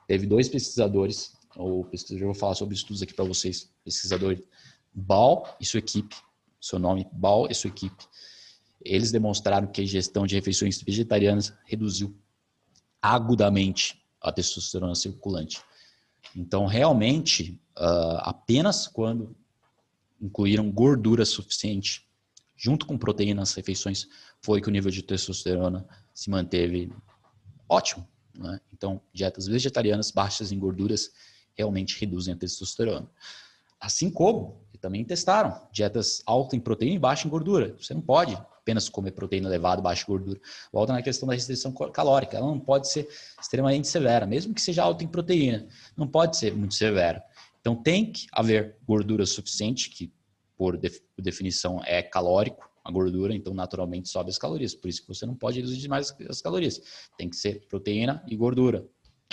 [0.08, 3.70] Teve dois pesquisadores, ou pesquisador, eu vou falar sobre estudos aqui para vocês.
[3.84, 4.38] Pesquisador
[4.94, 6.16] Ball e sua equipe,
[6.60, 8.06] seu nome, Ball e sua equipe.
[8.84, 12.16] Eles demonstraram que a ingestão de refeições vegetarianas reduziu
[13.02, 15.62] agudamente a testosterona circulante.
[16.36, 19.36] Então, realmente, uh, apenas quando
[20.22, 22.08] incluíram gordura suficiente,
[22.56, 24.08] junto com proteína nas refeições,
[24.42, 26.92] foi que o nível de testosterona se manteve
[27.68, 28.08] ótimo.
[28.34, 28.60] Né?
[28.72, 31.12] Então, dietas vegetarianas baixas em gorduras
[31.54, 33.10] realmente reduzem a testosterona.
[33.80, 37.74] Assim como, também testaram, dietas altas em proteína e baixa em gordura.
[37.80, 40.38] Você não pode apenas comer proteína elevada, baixa gordura.
[40.74, 42.36] Volta na questão da restrição calórica.
[42.36, 43.08] Ela não pode ser
[43.42, 45.66] extremamente severa, mesmo que seja alta em proteína.
[45.96, 47.24] Não pode ser muito severa.
[47.62, 50.12] Então tem que haver gordura suficiente, que
[50.58, 50.78] por
[51.18, 54.76] definição é calórico, a gordura, então naturalmente sobe as calorias.
[54.76, 56.82] Por isso que você não pode reduzir mais as calorias.
[57.18, 58.86] Tem que ser proteína e gordura.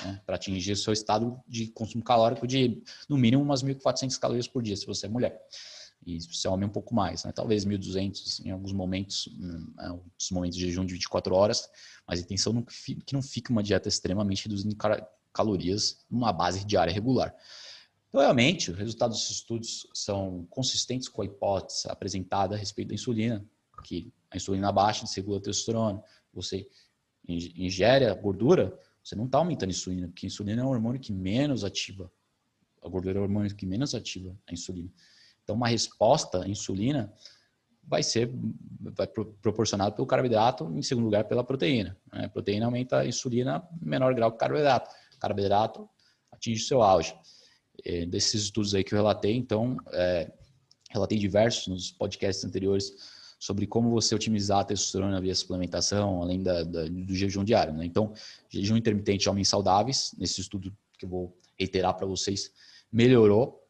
[0.04, 4.62] Né, para atingir seu estado de consumo calórico de no mínimo umas 1.400 calorias por
[4.62, 5.38] dia, se você é mulher
[6.06, 7.32] e se homem um pouco mais, né?
[7.32, 11.68] talvez 1.200 em alguns momentos, hum, é, momentos de jejum de 24 horas,
[12.06, 14.76] mas a intenção não, que não fique uma dieta extremamente reduzindo
[15.32, 17.34] calorias numa base diária regular.
[18.08, 22.94] Então, realmente, os resultados dos estudos são consistentes com a hipótese apresentada a respeito da
[22.94, 23.44] insulina,
[23.84, 26.02] que a insulina baixa desregula a testosterona.
[26.32, 26.68] Você
[27.28, 31.00] ingere a gordura, você não está aumentando a insulina, porque a insulina é um hormônio
[31.00, 32.10] que menos ativa.
[32.82, 34.90] A gordura é o hormônio que menos ativa a insulina.
[35.42, 37.12] Então, uma resposta à insulina
[37.82, 38.30] vai ser
[38.80, 41.96] vai proporcionada pelo carboidrato, em segundo lugar pela proteína.
[42.12, 42.26] Né?
[42.26, 44.90] A proteína aumenta a insulina em menor grau que o carboidrato.
[45.16, 45.88] O carboidrato
[46.30, 47.14] atinge o seu auge.
[47.84, 50.30] É, desses estudos aí que eu relatei, então, é,
[50.90, 52.94] relatei diversos nos podcasts anteriores
[53.40, 57.74] sobre como você otimizar a testosterona via suplementação, além da, da, do jejum diário.
[57.74, 57.84] Né?
[57.84, 58.12] Então,
[58.48, 62.52] jejum intermitente homens saudáveis, nesse estudo que eu vou reiterar para vocês,
[62.92, 63.60] melhorou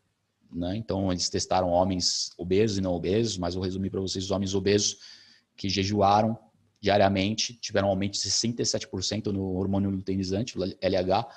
[0.52, 0.76] né?
[0.76, 4.54] Então, eles testaram homens obesos e não obesos, mas vou resumir para vocês: os homens
[4.54, 4.98] obesos
[5.56, 6.38] que jejuaram
[6.80, 11.28] diariamente tiveram um aumento de 67% no hormônio luteinizante, LH,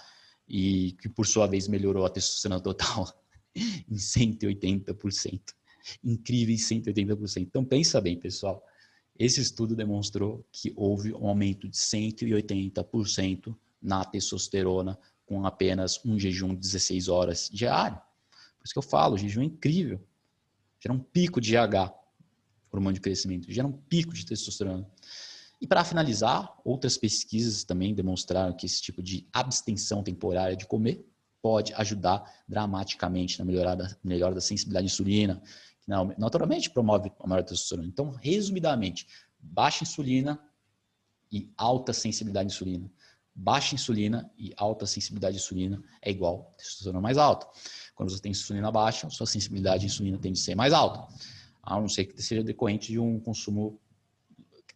[0.47, 3.07] e que por sua vez melhorou a testosterona total
[3.55, 5.41] em 180%.
[6.03, 7.41] Incríveis 180%.
[7.41, 8.63] Então, pensa bem, pessoal.
[9.17, 16.49] Esse estudo demonstrou que houve um aumento de 180% na testosterona com apenas um jejum
[16.49, 17.97] de 16 horas diário.
[18.57, 20.01] Por isso que eu falo, jejum é incrível.
[20.79, 21.93] Gera um pico de GH,
[22.71, 24.89] hormônio de crescimento, gera um pico de testosterona.
[25.61, 31.05] E para finalizar, outras pesquisas também demonstraram que esse tipo de abstenção temporária de comer
[31.41, 35.41] pode ajudar dramaticamente na melhorada, melhora da sensibilidade à insulina,
[35.87, 37.87] não, naturalmente promove a maior testosterona.
[37.87, 39.07] Então, resumidamente,
[39.39, 40.39] baixa insulina
[41.31, 42.91] e alta sensibilidade à insulina.
[43.35, 47.47] Baixa insulina e alta sensibilidade à insulina é igual testosterona mais alta.
[47.95, 51.07] Quando você tem insulina baixa, sua sensibilidade à insulina tende a ser mais alta.
[51.61, 53.79] A não ser que seja decorrente de um consumo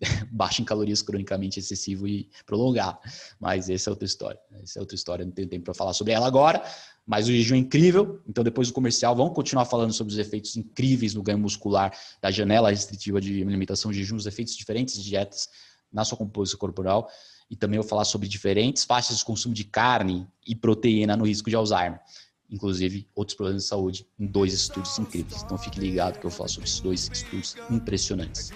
[0.32, 3.00] baixo em calorias cronicamente excessivo e prolongar.
[3.40, 4.40] Mas essa é outra história.
[4.62, 6.64] Essa é outra história, não tenho tempo para falar sobre ela agora.
[7.06, 8.22] Mas o jejum é incrível.
[8.28, 12.30] Então, depois do comercial, vamos continuar falando sobre os efeitos incríveis no ganho muscular da
[12.30, 15.50] janela restritiva de alimentação, jejum, os efeitos diferentes de dietas
[15.92, 17.10] na sua composição corporal.
[17.50, 21.50] E também vou falar sobre diferentes faixas de consumo de carne e proteína no risco
[21.50, 22.02] de Alzheimer
[22.50, 25.44] inclusive outros problemas de saúde, em dois estudos incríveis.
[25.44, 28.52] Então fique ligado que eu falar sobre esses dois estudos impressionantes.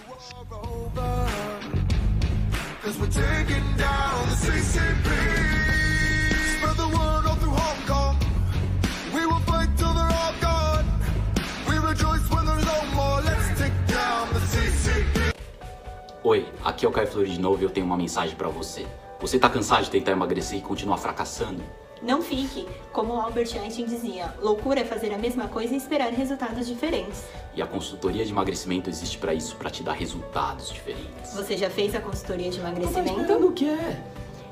[16.23, 18.85] Oi, aqui é o Caio Flores de novo e eu tenho uma mensagem para você.
[19.19, 21.61] Você tá cansado de tentar emagrecer e continuar fracassando?
[22.01, 26.67] Não fique, como Albert Einstein dizia, loucura é fazer a mesma coisa e esperar resultados
[26.67, 27.23] diferentes.
[27.53, 31.33] E a consultoria de emagrecimento existe para isso, para te dar resultados diferentes.
[31.35, 33.27] Você já fez a consultoria de emagrecimento?
[33.27, 34.01] Tá o que é?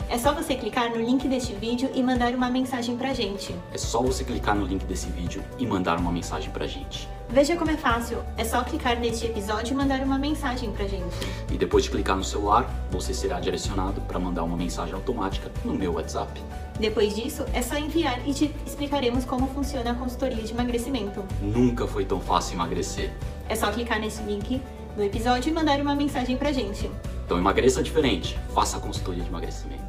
[0.09, 3.55] É só você clicar no link deste vídeo e mandar uma mensagem pra gente.
[3.71, 7.07] É só você clicar no link desse vídeo e mandar uma mensagem pra gente.
[7.29, 8.23] Veja como é fácil.
[8.35, 11.15] É só clicar neste episódio e mandar uma mensagem pra gente.
[11.51, 15.73] E depois de clicar no celular, você será direcionado para mandar uma mensagem automática no
[15.73, 16.41] meu WhatsApp.
[16.79, 21.25] Depois disso, é só enviar e te explicaremos como funciona a consultoria de emagrecimento.
[21.41, 23.11] Nunca foi tão fácil emagrecer.
[23.49, 24.61] É só clicar nesse link
[24.95, 26.89] no episódio e mandar uma mensagem pra gente.
[27.25, 28.39] Então emagreça diferente.
[28.55, 29.83] Faça a consultoria de emagrecimento.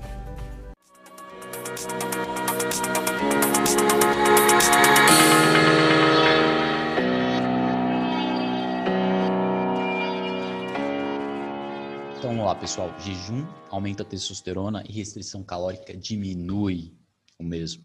[12.20, 12.94] Então vamos lá, pessoal.
[13.00, 16.94] Jejum aumenta a testosterona e restrição calórica diminui
[17.38, 17.82] o mesmo.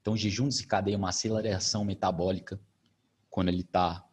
[0.00, 2.60] Então, jejum desencadeia uma aceleração metabólica
[3.28, 4.04] quando ele está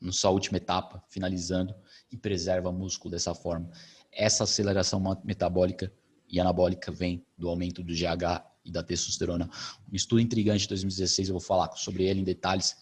[0.00, 1.72] na sua última etapa, finalizando,
[2.10, 3.70] e preserva músculo dessa forma.
[4.10, 5.92] Essa aceleração metabólica
[6.28, 9.48] e anabólica vem do aumento do GH e da testosterona.
[9.88, 12.76] Um estudo intrigante de 2016, eu vou falar sobre ele em detalhes,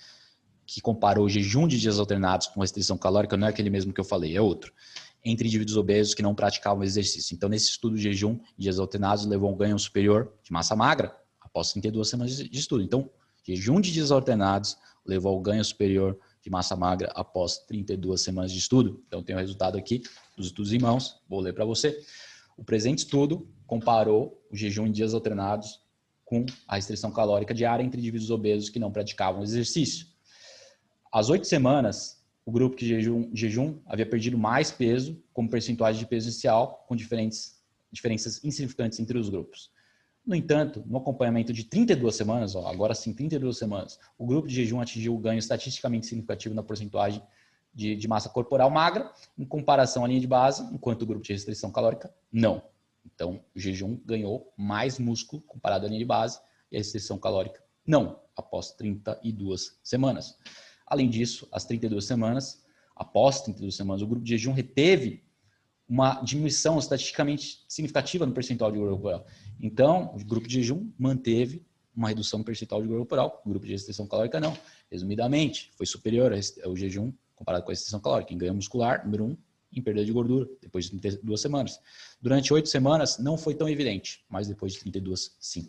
[0.64, 4.00] que comparou o jejum de dias alternados com restrição calórica, não é aquele mesmo que
[4.00, 4.72] eu falei, é outro,
[5.24, 7.34] entre indivíduos obesos que não praticavam exercício.
[7.34, 11.16] Então, nesse estudo, o jejum de dias alternados levou um ganho superior de massa magra
[11.40, 12.82] após 32 semanas de estudo.
[12.82, 13.10] Então,
[13.42, 18.58] jejum de dias alternados levou ao ganho superior de massa magra após 32 semanas de
[18.58, 19.02] estudo.
[19.06, 20.02] Então, tem o resultado aqui
[20.36, 21.98] dos estudos em mãos, vou ler para você.
[22.56, 25.80] O presente estudo comparou o jejum em dias alternados
[26.24, 30.06] com a restrição calórica diária entre indivíduos obesos que não praticavam exercício.
[31.12, 32.13] Às oito semanas,
[32.46, 36.94] o grupo de jejum, jejum, havia perdido mais peso, como percentuais de peso inicial, com
[36.94, 39.70] diferentes, diferenças insignificantes entre os grupos.
[40.26, 44.54] No entanto, no acompanhamento de 32 semanas, ó, agora sim 32 semanas, o grupo de
[44.54, 47.22] jejum atingiu o ganho estatisticamente significativo na porcentagem
[47.74, 51.32] de, de, massa corporal magra, em comparação à linha de base, enquanto o grupo de
[51.32, 52.62] restrição calórica, não.
[53.04, 57.62] Então, o jejum ganhou mais músculo comparado à linha de base e a restrição calórica,
[57.86, 60.38] não, após 32 semanas.
[60.94, 62.62] Além disso, às 32 semanas,
[62.94, 65.24] após 32 semanas, o grupo de jejum reteve
[65.88, 69.26] uma diminuição estatisticamente significativa no percentual de gordura corporal.
[69.60, 73.66] Então, o grupo de jejum manteve uma redução no percentual de gordura corporal, o grupo
[73.66, 74.56] de restrição calórica não.
[74.88, 79.36] Resumidamente, foi superior ao jejum comparado com a restrição calórica, em ganho muscular, número um,
[79.72, 81.80] em perda de gordura, depois de 32 semanas.
[82.22, 85.68] Durante oito semanas não foi tão evidente, mas depois de 32, sim.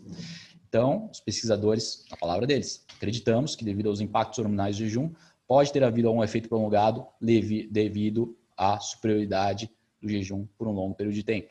[0.76, 5.10] Então, os pesquisadores, a palavra deles, acreditamos que devido aos impactos hormonais do jejum,
[5.48, 9.70] pode ter havido um efeito prolongado devido à superioridade
[10.02, 11.48] do jejum por um longo período de tempo.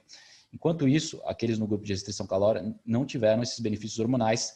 [0.53, 4.55] Enquanto isso, aqueles no grupo de restrição calórica não tiveram esses benefícios hormonais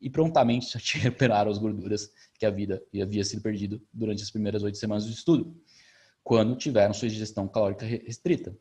[0.00, 4.78] e prontamente recuperaram as gorduras que a vida havia sido perdido durante as primeiras oito
[4.78, 5.56] semanas do estudo,
[6.24, 8.52] quando tiveram sua ingestão calórica restrita.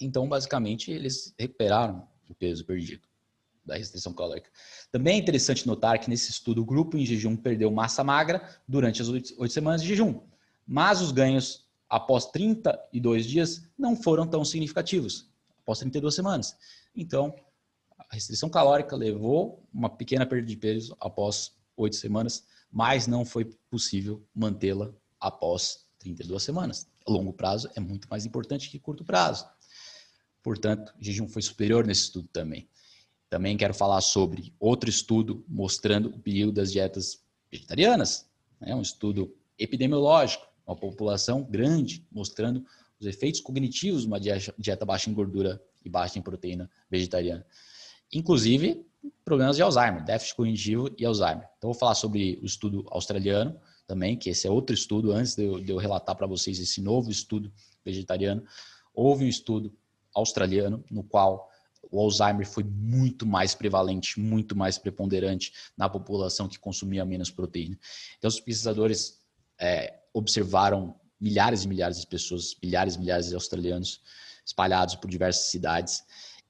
[0.00, 3.08] Então, basicamente, eles recuperaram o peso perdido
[3.70, 4.50] da restrição calórica.
[4.90, 9.00] Também é interessante notar que nesse estudo o grupo em jejum perdeu massa magra durante
[9.00, 10.20] as oito semanas de jejum,
[10.66, 15.30] mas os ganhos após 32 dias não foram tão significativos,
[15.60, 16.56] após 32 semanas.
[16.94, 17.34] Então,
[17.96, 23.44] a restrição calórica levou uma pequena perda de peso após oito semanas, mas não foi
[23.70, 26.88] possível mantê-la após 32 semanas.
[27.06, 29.48] A longo prazo é muito mais importante que curto prazo.
[30.42, 32.68] Portanto, jejum foi superior nesse estudo também.
[33.30, 38.28] Também quero falar sobre outro estudo mostrando o perigo das dietas vegetarianas.
[38.60, 42.64] É um estudo epidemiológico, uma população grande, mostrando
[42.98, 47.46] os efeitos cognitivos de uma dieta baixa em gordura e baixa em proteína vegetariana.
[48.12, 48.84] Inclusive,
[49.24, 51.48] problemas de Alzheimer, déficit cognitivo e Alzheimer.
[51.56, 55.44] Então, vou falar sobre o estudo australiano também, que esse é outro estudo, antes de
[55.44, 57.52] eu, de eu relatar para vocês esse novo estudo
[57.84, 58.44] vegetariano.
[58.92, 59.72] Houve um estudo
[60.14, 61.49] australiano no qual
[61.90, 67.78] o Alzheimer foi muito mais prevalente, muito mais preponderante na população que consumia menos proteína.
[68.18, 69.20] Então, os pesquisadores
[69.58, 74.00] é, observaram milhares e milhares de pessoas, milhares e milhares de australianos
[74.44, 76.02] espalhados por diversas cidades,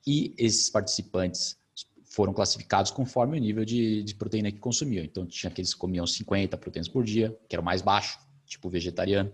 [0.06, 1.58] e esses participantes
[2.04, 5.04] foram classificados conforme o nível de, de proteína que consumiam.
[5.04, 8.68] Então, tinha aqueles que comiam 50 proteínas por dia, que era o mais baixo, tipo
[8.68, 9.32] vegetariano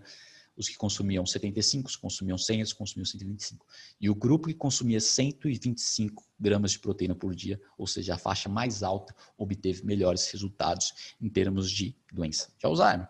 [0.57, 3.65] os que consumiam 75, os que consumiam 100, os que consumiam 125.
[4.01, 8.49] E o grupo que consumia 125 gramas de proteína por dia, ou seja, a faixa
[8.49, 13.07] mais alta, obteve melhores resultados em termos de doença de Alzheimer.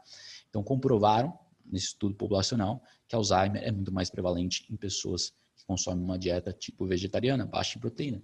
[0.50, 6.04] Então, comprovaram, nesse estudo populacional, que Alzheimer é muito mais prevalente em pessoas que consomem
[6.04, 8.22] uma dieta tipo vegetariana, baixa em proteína.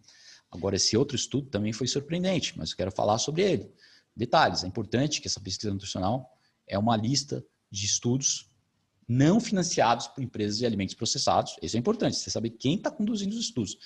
[0.52, 3.72] Agora, esse outro estudo também foi surpreendente, mas eu quero falar sobre ele.
[4.16, 8.53] Detalhes, é importante que essa pesquisa nutricional é uma lista de estudos
[9.08, 11.56] não financiados por empresas de alimentos processados.
[11.62, 13.78] Isso é importante, você saber quem está conduzindo os estudos.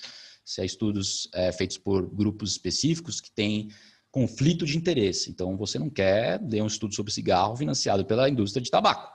[0.44, 3.70] Se é estudos é, feitos por grupos específicos que têm
[4.10, 5.30] conflito de interesse.
[5.30, 9.12] Então, você não quer ler um estudo sobre cigarro financiado pela indústria de tabaco.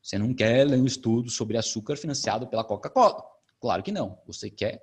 [0.00, 3.24] Você não quer ler um estudo sobre açúcar financiado pela Coca-Cola.
[3.60, 4.20] Claro que não.
[4.26, 4.80] Você quer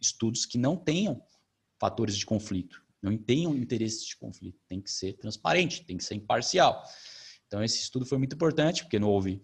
[0.00, 1.22] estudos que não tenham
[1.78, 4.58] fatores de conflito, não tenham interesses de conflito.
[4.68, 6.82] Tem que ser transparente, tem que ser imparcial.
[7.46, 9.40] Então, esse estudo foi muito importante, porque não houve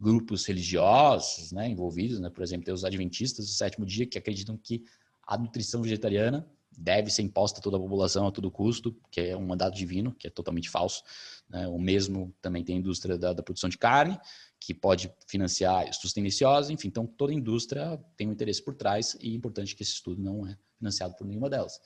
[0.00, 2.30] grupos religiosos né, envolvidos, né?
[2.30, 4.84] por exemplo, tem os adventistas do sétimo dia que acreditam que
[5.26, 9.36] a nutrição vegetariana deve ser imposta a toda a população a todo custo, que é
[9.36, 11.02] um mandato divino, que é totalmente falso.
[11.48, 11.66] Né?
[11.68, 14.18] O mesmo também tem a indústria da, da, produção de carne,
[14.58, 19.32] que pode financiar estudos tendenciosos, enfim, então toda indústria tem um interesse por trás e
[19.32, 21.78] é importante que esse estudo não é financiado por nenhuma delas.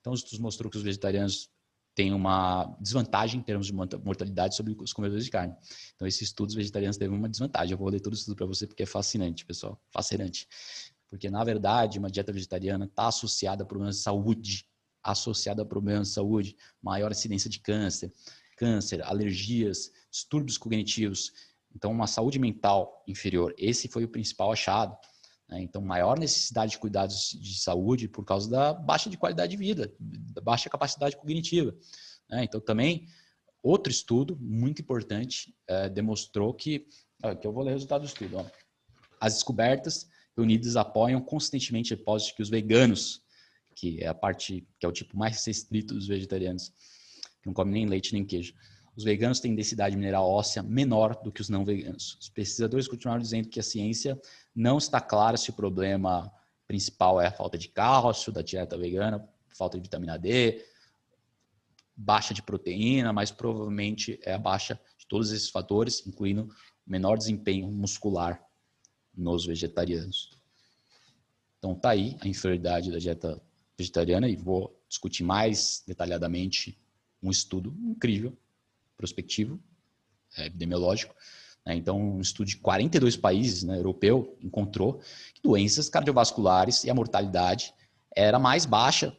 [0.00, 1.48] Então, os estudos mostrou que os vegetarianos
[1.94, 5.54] tem uma desvantagem em termos de mortalidade sobre os comedores de carne.
[5.94, 7.72] Então, esses estudos vegetarianos teve uma desvantagem.
[7.72, 9.80] Eu vou ler todo o estudo para você porque é fascinante, pessoal.
[9.90, 10.48] Fascinante.
[11.08, 14.66] Porque, na verdade, uma dieta vegetariana está associada a problemas de saúde,
[15.02, 18.12] associada a problemas de saúde, maior incidência de câncer,
[18.56, 21.32] câncer, alergias, distúrbios cognitivos.
[21.76, 23.54] Então, uma saúde mental inferior.
[23.56, 24.96] Esse foi o principal achado.
[25.48, 25.62] Né?
[25.62, 29.92] Então, maior necessidade de cuidados de saúde por causa da baixa de qualidade de vida,
[29.98, 31.74] da baixa capacidade cognitiva.
[32.30, 32.44] Né?
[32.44, 33.06] Então, também,
[33.62, 36.86] outro estudo muito importante é, demonstrou que,
[37.22, 38.46] aqui eu vou ler o resultado do estudo, ó.
[39.20, 43.22] as descobertas reunidas apoiam constantemente a hipótese que os veganos,
[43.76, 46.70] que é a parte, que é o tipo mais restrito dos vegetarianos,
[47.40, 48.54] que não comem nem leite nem queijo,
[48.96, 52.16] os veganos têm densidade mineral óssea menor do que os não veganos.
[52.20, 54.20] Os pesquisadores continuaram dizendo que a ciência
[54.54, 56.32] não está clara se o problema
[56.66, 60.64] principal é a falta de cálcio da dieta vegana, falta de vitamina D,
[61.96, 66.48] baixa de proteína, mas provavelmente é a baixa de todos esses fatores, incluindo
[66.86, 68.40] menor desempenho muscular
[69.12, 70.38] nos vegetarianos.
[71.58, 73.40] Então tá aí a inferioridade da dieta
[73.76, 76.78] vegetariana e vou discutir mais detalhadamente
[77.22, 78.36] um estudo incrível
[78.96, 79.60] prospectivo,
[80.36, 81.14] é, epidemiológico.
[81.66, 81.74] Né?
[81.76, 85.00] Então, um estudo de 42 países né, europeu encontrou
[85.34, 87.72] que doenças cardiovasculares e a mortalidade
[88.14, 89.16] era mais baixa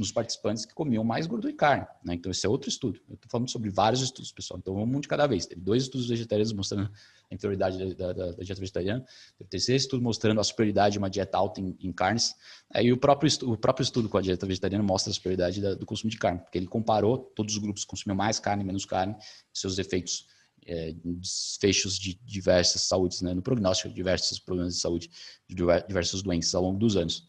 [0.00, 1.86] nos participantes que comiam mais gordura e carne.
[2.02, 2.14] Né?
[2.14, 2.98] Então, esse é outro estudo.
[3.06, 4.58] Eu estou falando sobre vários estudos, pessoal.
[4.58, 5.44] Então, vamos um de cada vez.
[5.44, 6.90] Teve dois estudos vegetarianos mostrando
[7.30, 9.04] a inferioridade da, da, da, dieta vegetariana.
[9.36, 12.34] Teve terceiro estudo mostrando a superioridade de uma dieta alta em, em carnes.
[12.72, 15.74] Aí, o próprio, estudo, o próprio estudo com a dieta vegetariana mostra a superioridade da,
[15.74, 18.86] do consumo de carne, porque ele comparou todos os grupos que consumiam mais carne menos
[18.86, 19.14] carne,
[19.52, 20.26] seus efeitos
[20.66, 25.10] é, desfechos de diversas saúdes, né, no prognóstico de diversos problemas de saúde,
[25.46, 25.54] de
[25.86, 27.28] diversas doenças ao longo dos anos.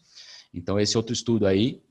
[0.52, 1.82] Então, esse outro estudo aí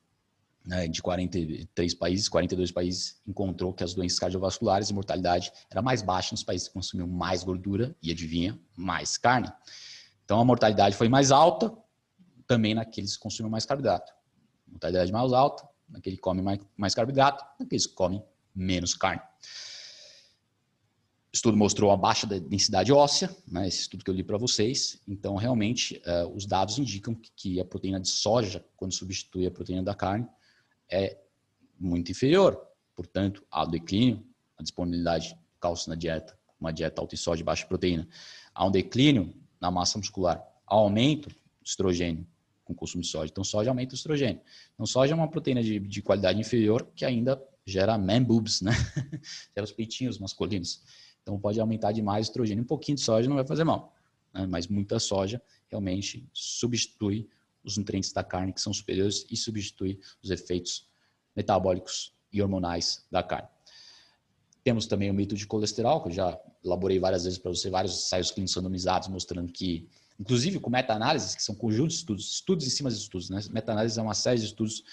[0.63, 6.01] né, de 43 países, 42 países, encontrou que as doenças cardiovasculares e mortalidade era mais
[6.01, 9.51] baixa nos países que consumiam mais gordura e, adivinha, mais carne.
[10.23, 11.75] Então, a mortalidade foi mais alta
[12.47, 14.13] também naqueles que consumem mais carboidrato.
[14.67, 18.23] Mortalidade mais alta naquele que come mais, mais carboidrato, naqueles que comem
[18.55, 19.21] menos carne.
[21.33, 25.01] O estudo mostrou a baixa densidade óssea, né, esse estudo que eu li para vocês.
[25.07, 29.51] Então, realmente, uh, os dados indicam que, que a proteína de soja, quando substitui a
[29.51, 30.27] proteína da carne,
[30.91, 31.17] é
[31.79, 32.61] muito inferior.
[32.95, 34.23] Portanto, há declínio,
[34.57, 38.07] a disponibilidade de cálcio na dieta, uma dieta alta em sódio e baixa proteína.
[38.53, 40.37] Há um declínio na massa muscular,
[40.67, 41.35] há aumento do
[41.65, 42.27] estrogênio
[42.63, 43.29] com consumo de soja.
[43.31, 44.41] Então, soja aumenta o estrogênio.
[44.73, 48.71] Então, soja é uma proteína de, de qualidade inferior que ainda gera man boobs, né?
[49.55, 50.81] gera os peitinhos masculinos.
[51.21, 52.63] Então, pode aumentar demais o estrogênio.
[52.63, 53.95] Um pouquinho de soja não vai fazer mal,
[54.33, 54.45] né?
[54.47, 57.29] mas muita soja realmente substitui
[57.63, 60.87] os nutrientes da carne que são superiores e substitui os efeitos
[61.35, 63.47] metabólicos e hormonais da carne.
[64.63, 67.93] Temos também o mito de colesterol, que eu já elaborei várias vezes para você, vários
[67.93, 69.89] ensaios clínicos randomizados mostrando que,
[70.19, 73.39] inclusive com meta-análises, que são conjuntos de estudos, estudos em cima de estudos, né?
[73.49, 74.83] Meta-análise é uma série de estudos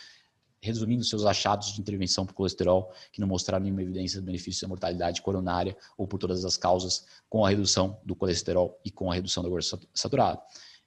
[0.60, 4.68] resumindo seus achados de intervenção por colesterol, que não mostraram nenhuma evidência do benefício da
[4.68, 9.14] mortalidade coronária ou por todas as causas com a redução do colesterol e com a
[9.14, 10.40] redução da gordura saturada.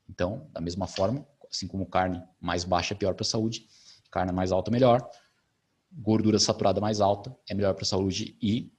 [0.09, 3.67] Então, da mesma forma, assim como carne mais baixa é pior para a saúde,
[4.09, 5.07] carne mais alta melhor,
[5.91, 8.71] gordura saturada mais alta é melhor para a saúde e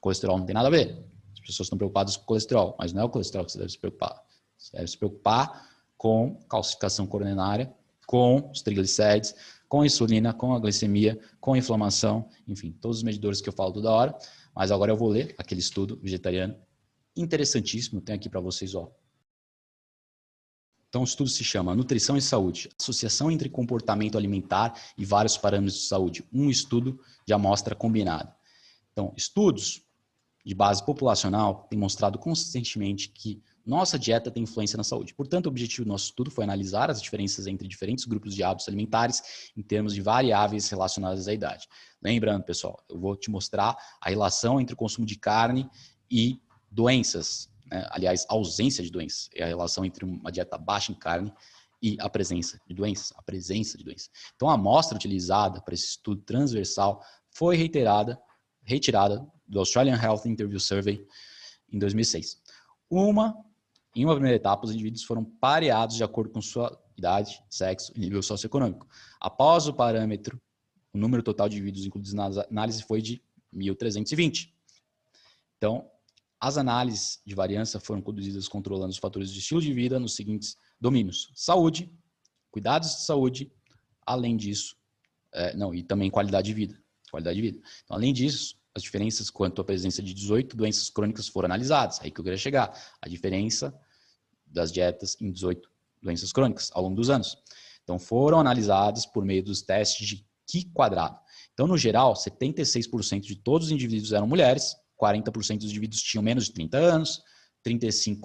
[0.00, 1.04] colesterol não tem nada a ver.
[1.32, 3.78] As pessoas estão preocupadas com colesterol, mas não é o colesterol que você deve se
[3.78, 4.22] preocupar.
[4.58, 7.72] Você deve se preocupar com calcificação coronária,
[8.06, 9.34] com os triglicérides,
[9.68, 13.52] com a insulina, com a glicemia, com a inflamação, enfim, todos os medidores que eu
[13.52, 14.14] falo toda hora.
[14.54, 16.56] Mas agora eu vou ler aquele estudo vegetariano
[17.16, 18.90] interessantíssimo, tem aqui para vocês, ó.
[20.92, 25.80] Então, o estudo se chama Nutrição e Saúde, Associação entre Comportamento Alimentar e Vários Parâmetros
[25.80, 28.36] de Saúde, um estudo de amostra combinada.
[28.92, 29.80] Então, estudos
[30.44, 35.14] de base populacional têm mostrado consistentemente que nossa dieta tem influência na saúde.
[35.14, 38.68] Portanto, o objetivo do nosso estudo foi analisar as diferenças entre diferentes grupos de hábitos
[38.68, 41.68] alimentares em termos de variáveis relacionadas à idade.
[42.02, 45.70] Lembrando, pessoal, eu vou te mostrar a relação entre o consumo de carne
[46.10, 46.38] e
[46.70, 47.51] doenças.
[47.72, 47.86] Né?
[47.90, 49.30] Aliás, ausência de doenças.
[49.34, 51.32] É a relação entre uma dieta baixa em carne
[51.80, 54.10] e a presença de doenças, a presença de doenças.
[54.36, 58.20] Então, a amostra utilizada para esse estudo transversal foi reiterada,
[58.62, 61.04] retirada do Australian Health Interview Survey
[61.72, 62.40] em 2006.
[62.88, 63.34] Uma
[63.94, 68.00] em uma primeira etapa, os indivíduos foram pareados de acordo com sua idade, sexo e
[68.00, 68.86] nível socioeconômico.
[69.20, 70.40] Após o parâmetro,
[70.94, 73.22] o número total de indivíduos incluídos na análise foi de
[73.54, 74.50] 1.320.
[75.58, 75.90] Então,
[76.42, 80.56] as análises de variância foram conduzidas controlando os fatores de estilo de vida nos seguintes
[80.80, 81.88] domínios: saúde,
[82.50, 83.52] cuidados de saúde,
[84.04, 84.76] além disso,
[85.32, 86.82] é, não, e também qualidade de vida.
[87.12, 87.60] Qualidade de vida.
[87.84, 92.00] Então, além disso, as diferenças quanto à presença de 18 doenças crônicas foram analisadas.
[92.00, 92.76] Aí que eu queria chegar.
[93.00, 93.72] A diferença
[94.44, 95.70] das dietas em 18
[96.02, 97.38] doenças crônicas ao longo dos anos.
[97.84, 101.20] Então, foram analisadas por meio dos testes de Ki quadrado.
[101.52, 106.44] Então, no geral, 76% de todos os indivíduos eram mulheres, 40% dos indivíduos tinham menos
[106.44, 107.22] de 30 anos,
[107.66, 108.20] 35%,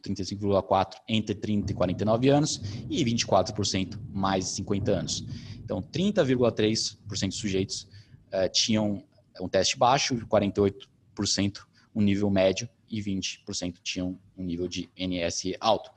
[0.00, 5.24] 35,4% entre 30 e 49 anos e 24% mais de 50 anos.
[5.62, 7.88] Então, 30,3% dos sujeitos
[8.30, 9.04] eh, tinham
[9.34, 15.56] é um teste baixo, 48% um nível médio e 20% tinham um nível de NSE
[15.60, 15.90] alto.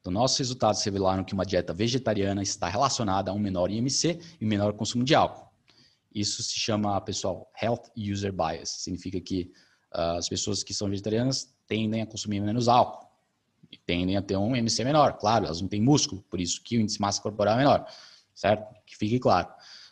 [0.00, 4.44] Então, nossos resultados revelaram que uma dieta vegetariana está relacionada a um menor IMC e
[4.44, 5.45] menor consumo de álcool.
[6.16, 8.70] Isso se chama, pessoal, Health User Bias.
[8.70, 9.52] Significa que
[9.94, 13.06] uh, as pessoas que são vegetarianas tendem a consumir menos álcool
[13.70, 15.18] e tendem a ter um IMC menor.
[15.18, 17.86] Claro, elas não têm músculo, por isso que o índice de massa corporal é menor,
[18.34, 18.74] certo?
[18.86, 19.46] Que fique claro.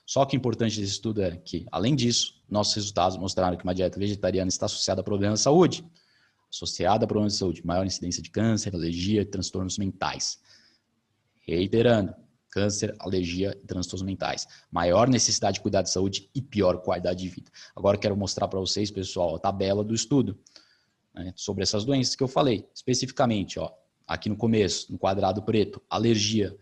[0.07, 3.75] Só que o importante desse estudo é que, além disso, nossos resultados mostraram que uma
[3.75, 5.85] dieta vegetariana está associada a problemas de saúde.
[6.51, 10.41] Associada a problemas de saúde, maior incidência de câncer, alergia transtornos mentais.
[11.47, 12.15] Reiterando,
[12.55, 14.47] câncer, alergia e transtornos mentais.
[14.71, 17.51] Maior necessidade de cuidar de saúde e pior qualidade de vida.
[17.75, 20.39] Agora quero mostrar para vocês, pessoal, a tabela do estudo
[21.13, 22.65] né, sobre essas doenças que eu falei.
[22.73, 23.73] Especificamente, ó,
[24.07, 26.57] aqui no começo, no quadrado preto, alergia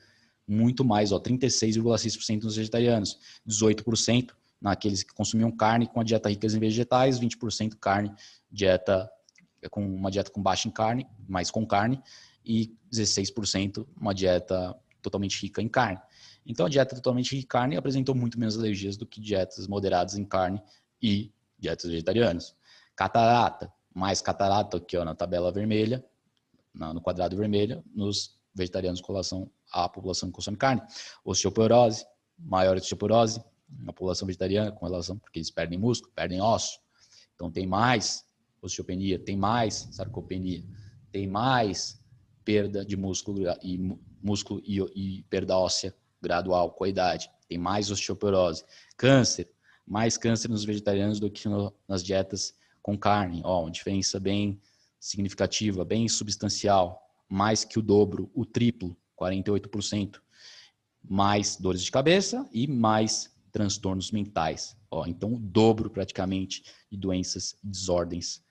[0.48, 4.30] muito mais, ó, 36,6% nos vegetarianos, 18%
[4.60, 8.12] naqueles que consumiam carne com a dieta rica em vegetais, 20% carne,
[8.50, 9.10] dieta
[9.70, 12.00] com uma dieta com baixa em carne, mais com carne,
[12.44, 16.00] e 16% uma dieta totalmente rica em carne.
[16.46, 20.16] Então a dieta totalmente rica em carne apresentou muito menos alergias do que dietas moderadas
[20.16, 20.62] em carne
[21.00, 22.54] e dietas vegetarianas.
[22.96, 26.04] Catarata, mais catarata aqui ó, na tabela vermelha,
[26.74, 30.82] no quadrado vermelho, nos vegetarianos com relação à população que consome carne.
[31.24, 32.04] Osteoporose,
[32.38, 36.78] maior osteoporose na população vegetariana com relação, porque eles perdem músculo, perdem osso.
[37.34, 38.24] Então tem mais
[38.60, 40.62] osteopenia, tem mais sarcopenia,
[41.10, 42.00] tem mais
[42.44, 47.30] perda de músculo e músculo e, perda óssea gradual com a idade.
[47.48, 48.64] Tem mais osteoporose,
[48.96, 49.50] câncer,
[49.86, 53.42] mais câncer nos vegetarianos do que no, nas dietas com carne.
[53.44, 54.60] Ó, uma diferença bem
[54.98, 57.02] significativa, bem substancial
[57.32, 60.20] mais que o dobro, o triplo, 48%,
[61.02, 64.76] mais dores de cabeça e mais transtornos mentais.
[64.90, 68.44] Ó, então, o dobro praticamente de doenças e desordens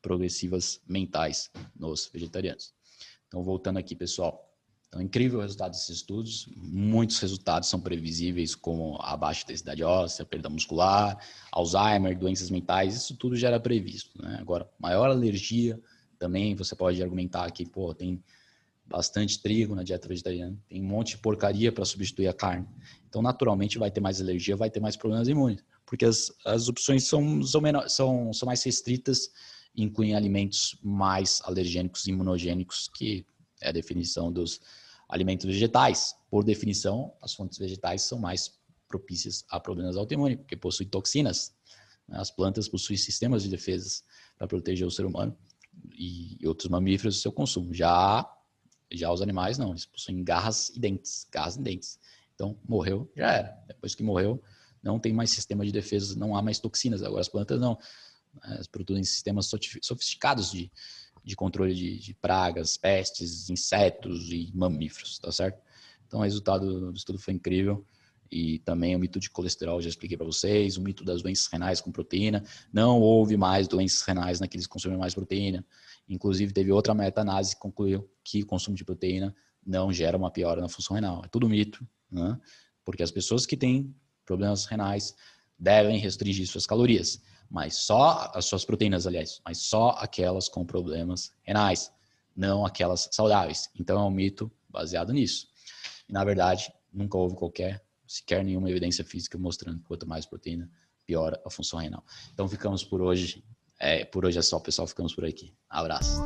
[0.00, 2.72] progressivas mentais nos vegetarianos.
[3.28, 4.53] Então, voltando aqui, pessoal.
[4.94, 6.48] Então, incrível o resultado desses estudos.
[6.56, 11.18] Muitos resultados são previsíveis, como a baixa densidade óssea, perda muscular,
[11.50, 14.22] Alzheimer, doenças mentais, isso tudo já era previsto.
[14.22, 14.38] Né?
[14.40, 15.80] Agora, maior alergia,
[16.16, 18.22] também você pode argumentar que, pô, tem
[18.86, 22.68] bastante trigo na dieta vegetariana, tem um monte de porcaria para substituir a carne.
[23.08, 27.02] Então, naturalmente, vai ter mais alergia, vai ter mais problemas imunes, porque as, as opções
[27.02, 29.28] são, são, menor, são, são mais restritas
[29.76, 33.26] incluem alimentos mais alergênicos imunogênicos, que
[33.60, 34.60] é a definição dos
[35.08, 36.14] alimentos vegetais.
[36.30, 41.54] Por definição, as fontes vegetais são mais propícias a problemas autoimunes, porque possuem toxinas.
[42.08, 42.18] Né?
[42.18, 44.02] As plantas possuem sistemas de defesa
[44.36, 45.36] para proteger o ser humano
[45.92, 47.72] e outros mamíferos do seu consumo.
[47.74, 48.28] Já,
[48.92, 51.98] já os animais não, eles possuem garras e dentes, garras e dentes.
[52.34, 53.64] Então, morreu, já era.
[53.66, 54.42] Depois que morreu,
[54.82, 57.02] não tem mais sistema de defesa, não há mais toxinas.
[57.02, 57.78] Agora as plantas não.
[58.42, 59.48] Elas produzem sistemas
[59.80, 60.70] sofisticados de,
[61.24, 65.58] de controle de, de, pragas, pestes, insetos e mamíferos, tá certo?
[66.06, 67.84] Então, o resultado do estudo foi incrível.
[68.30, 71.80] E também o mito de colesterol, já expliquei para vocês, o mito das doenças renais
[71.80, 72.42] com proteína.
[72.72, 75.64] Não houve mais doenças renais naqueles que consomem mais proteína.
[76.08, 80.60] Inclusive, teve outra meta-análise que concluiu que o consumo de proteína não gera uma piora
[80.60, 81.22] na função renal.
[81.24, 82.38] É tudo mito, né?
[82.84, 83.94] porque as pessoas que têm
[84.26, 85.14] problemas renais
[85.58, 91.32] devem restringir suas calorias mas só as suas proteínas, aliás, mas só aquelas com problemas
[91.42, 91.92] renais,
[92.36, 93.70] não aquelas saudáveis.
[93.78, 95.48] Então é um mito baseado nisso.
[96.08, 100.70] E na verdade, nunca houve qualquer, sequer nenhuma evidência física mostrando que quanto mais proteína,
[101.06, 102.04] piora a função renal.
[102.32, 103.44] Então ficamos por hoje.
[103.78, 104.86] É, por hoje é só, pessoal.
[104.86, 105.52] Ficamos por aqui.
[105.68, 106.22] Abraço.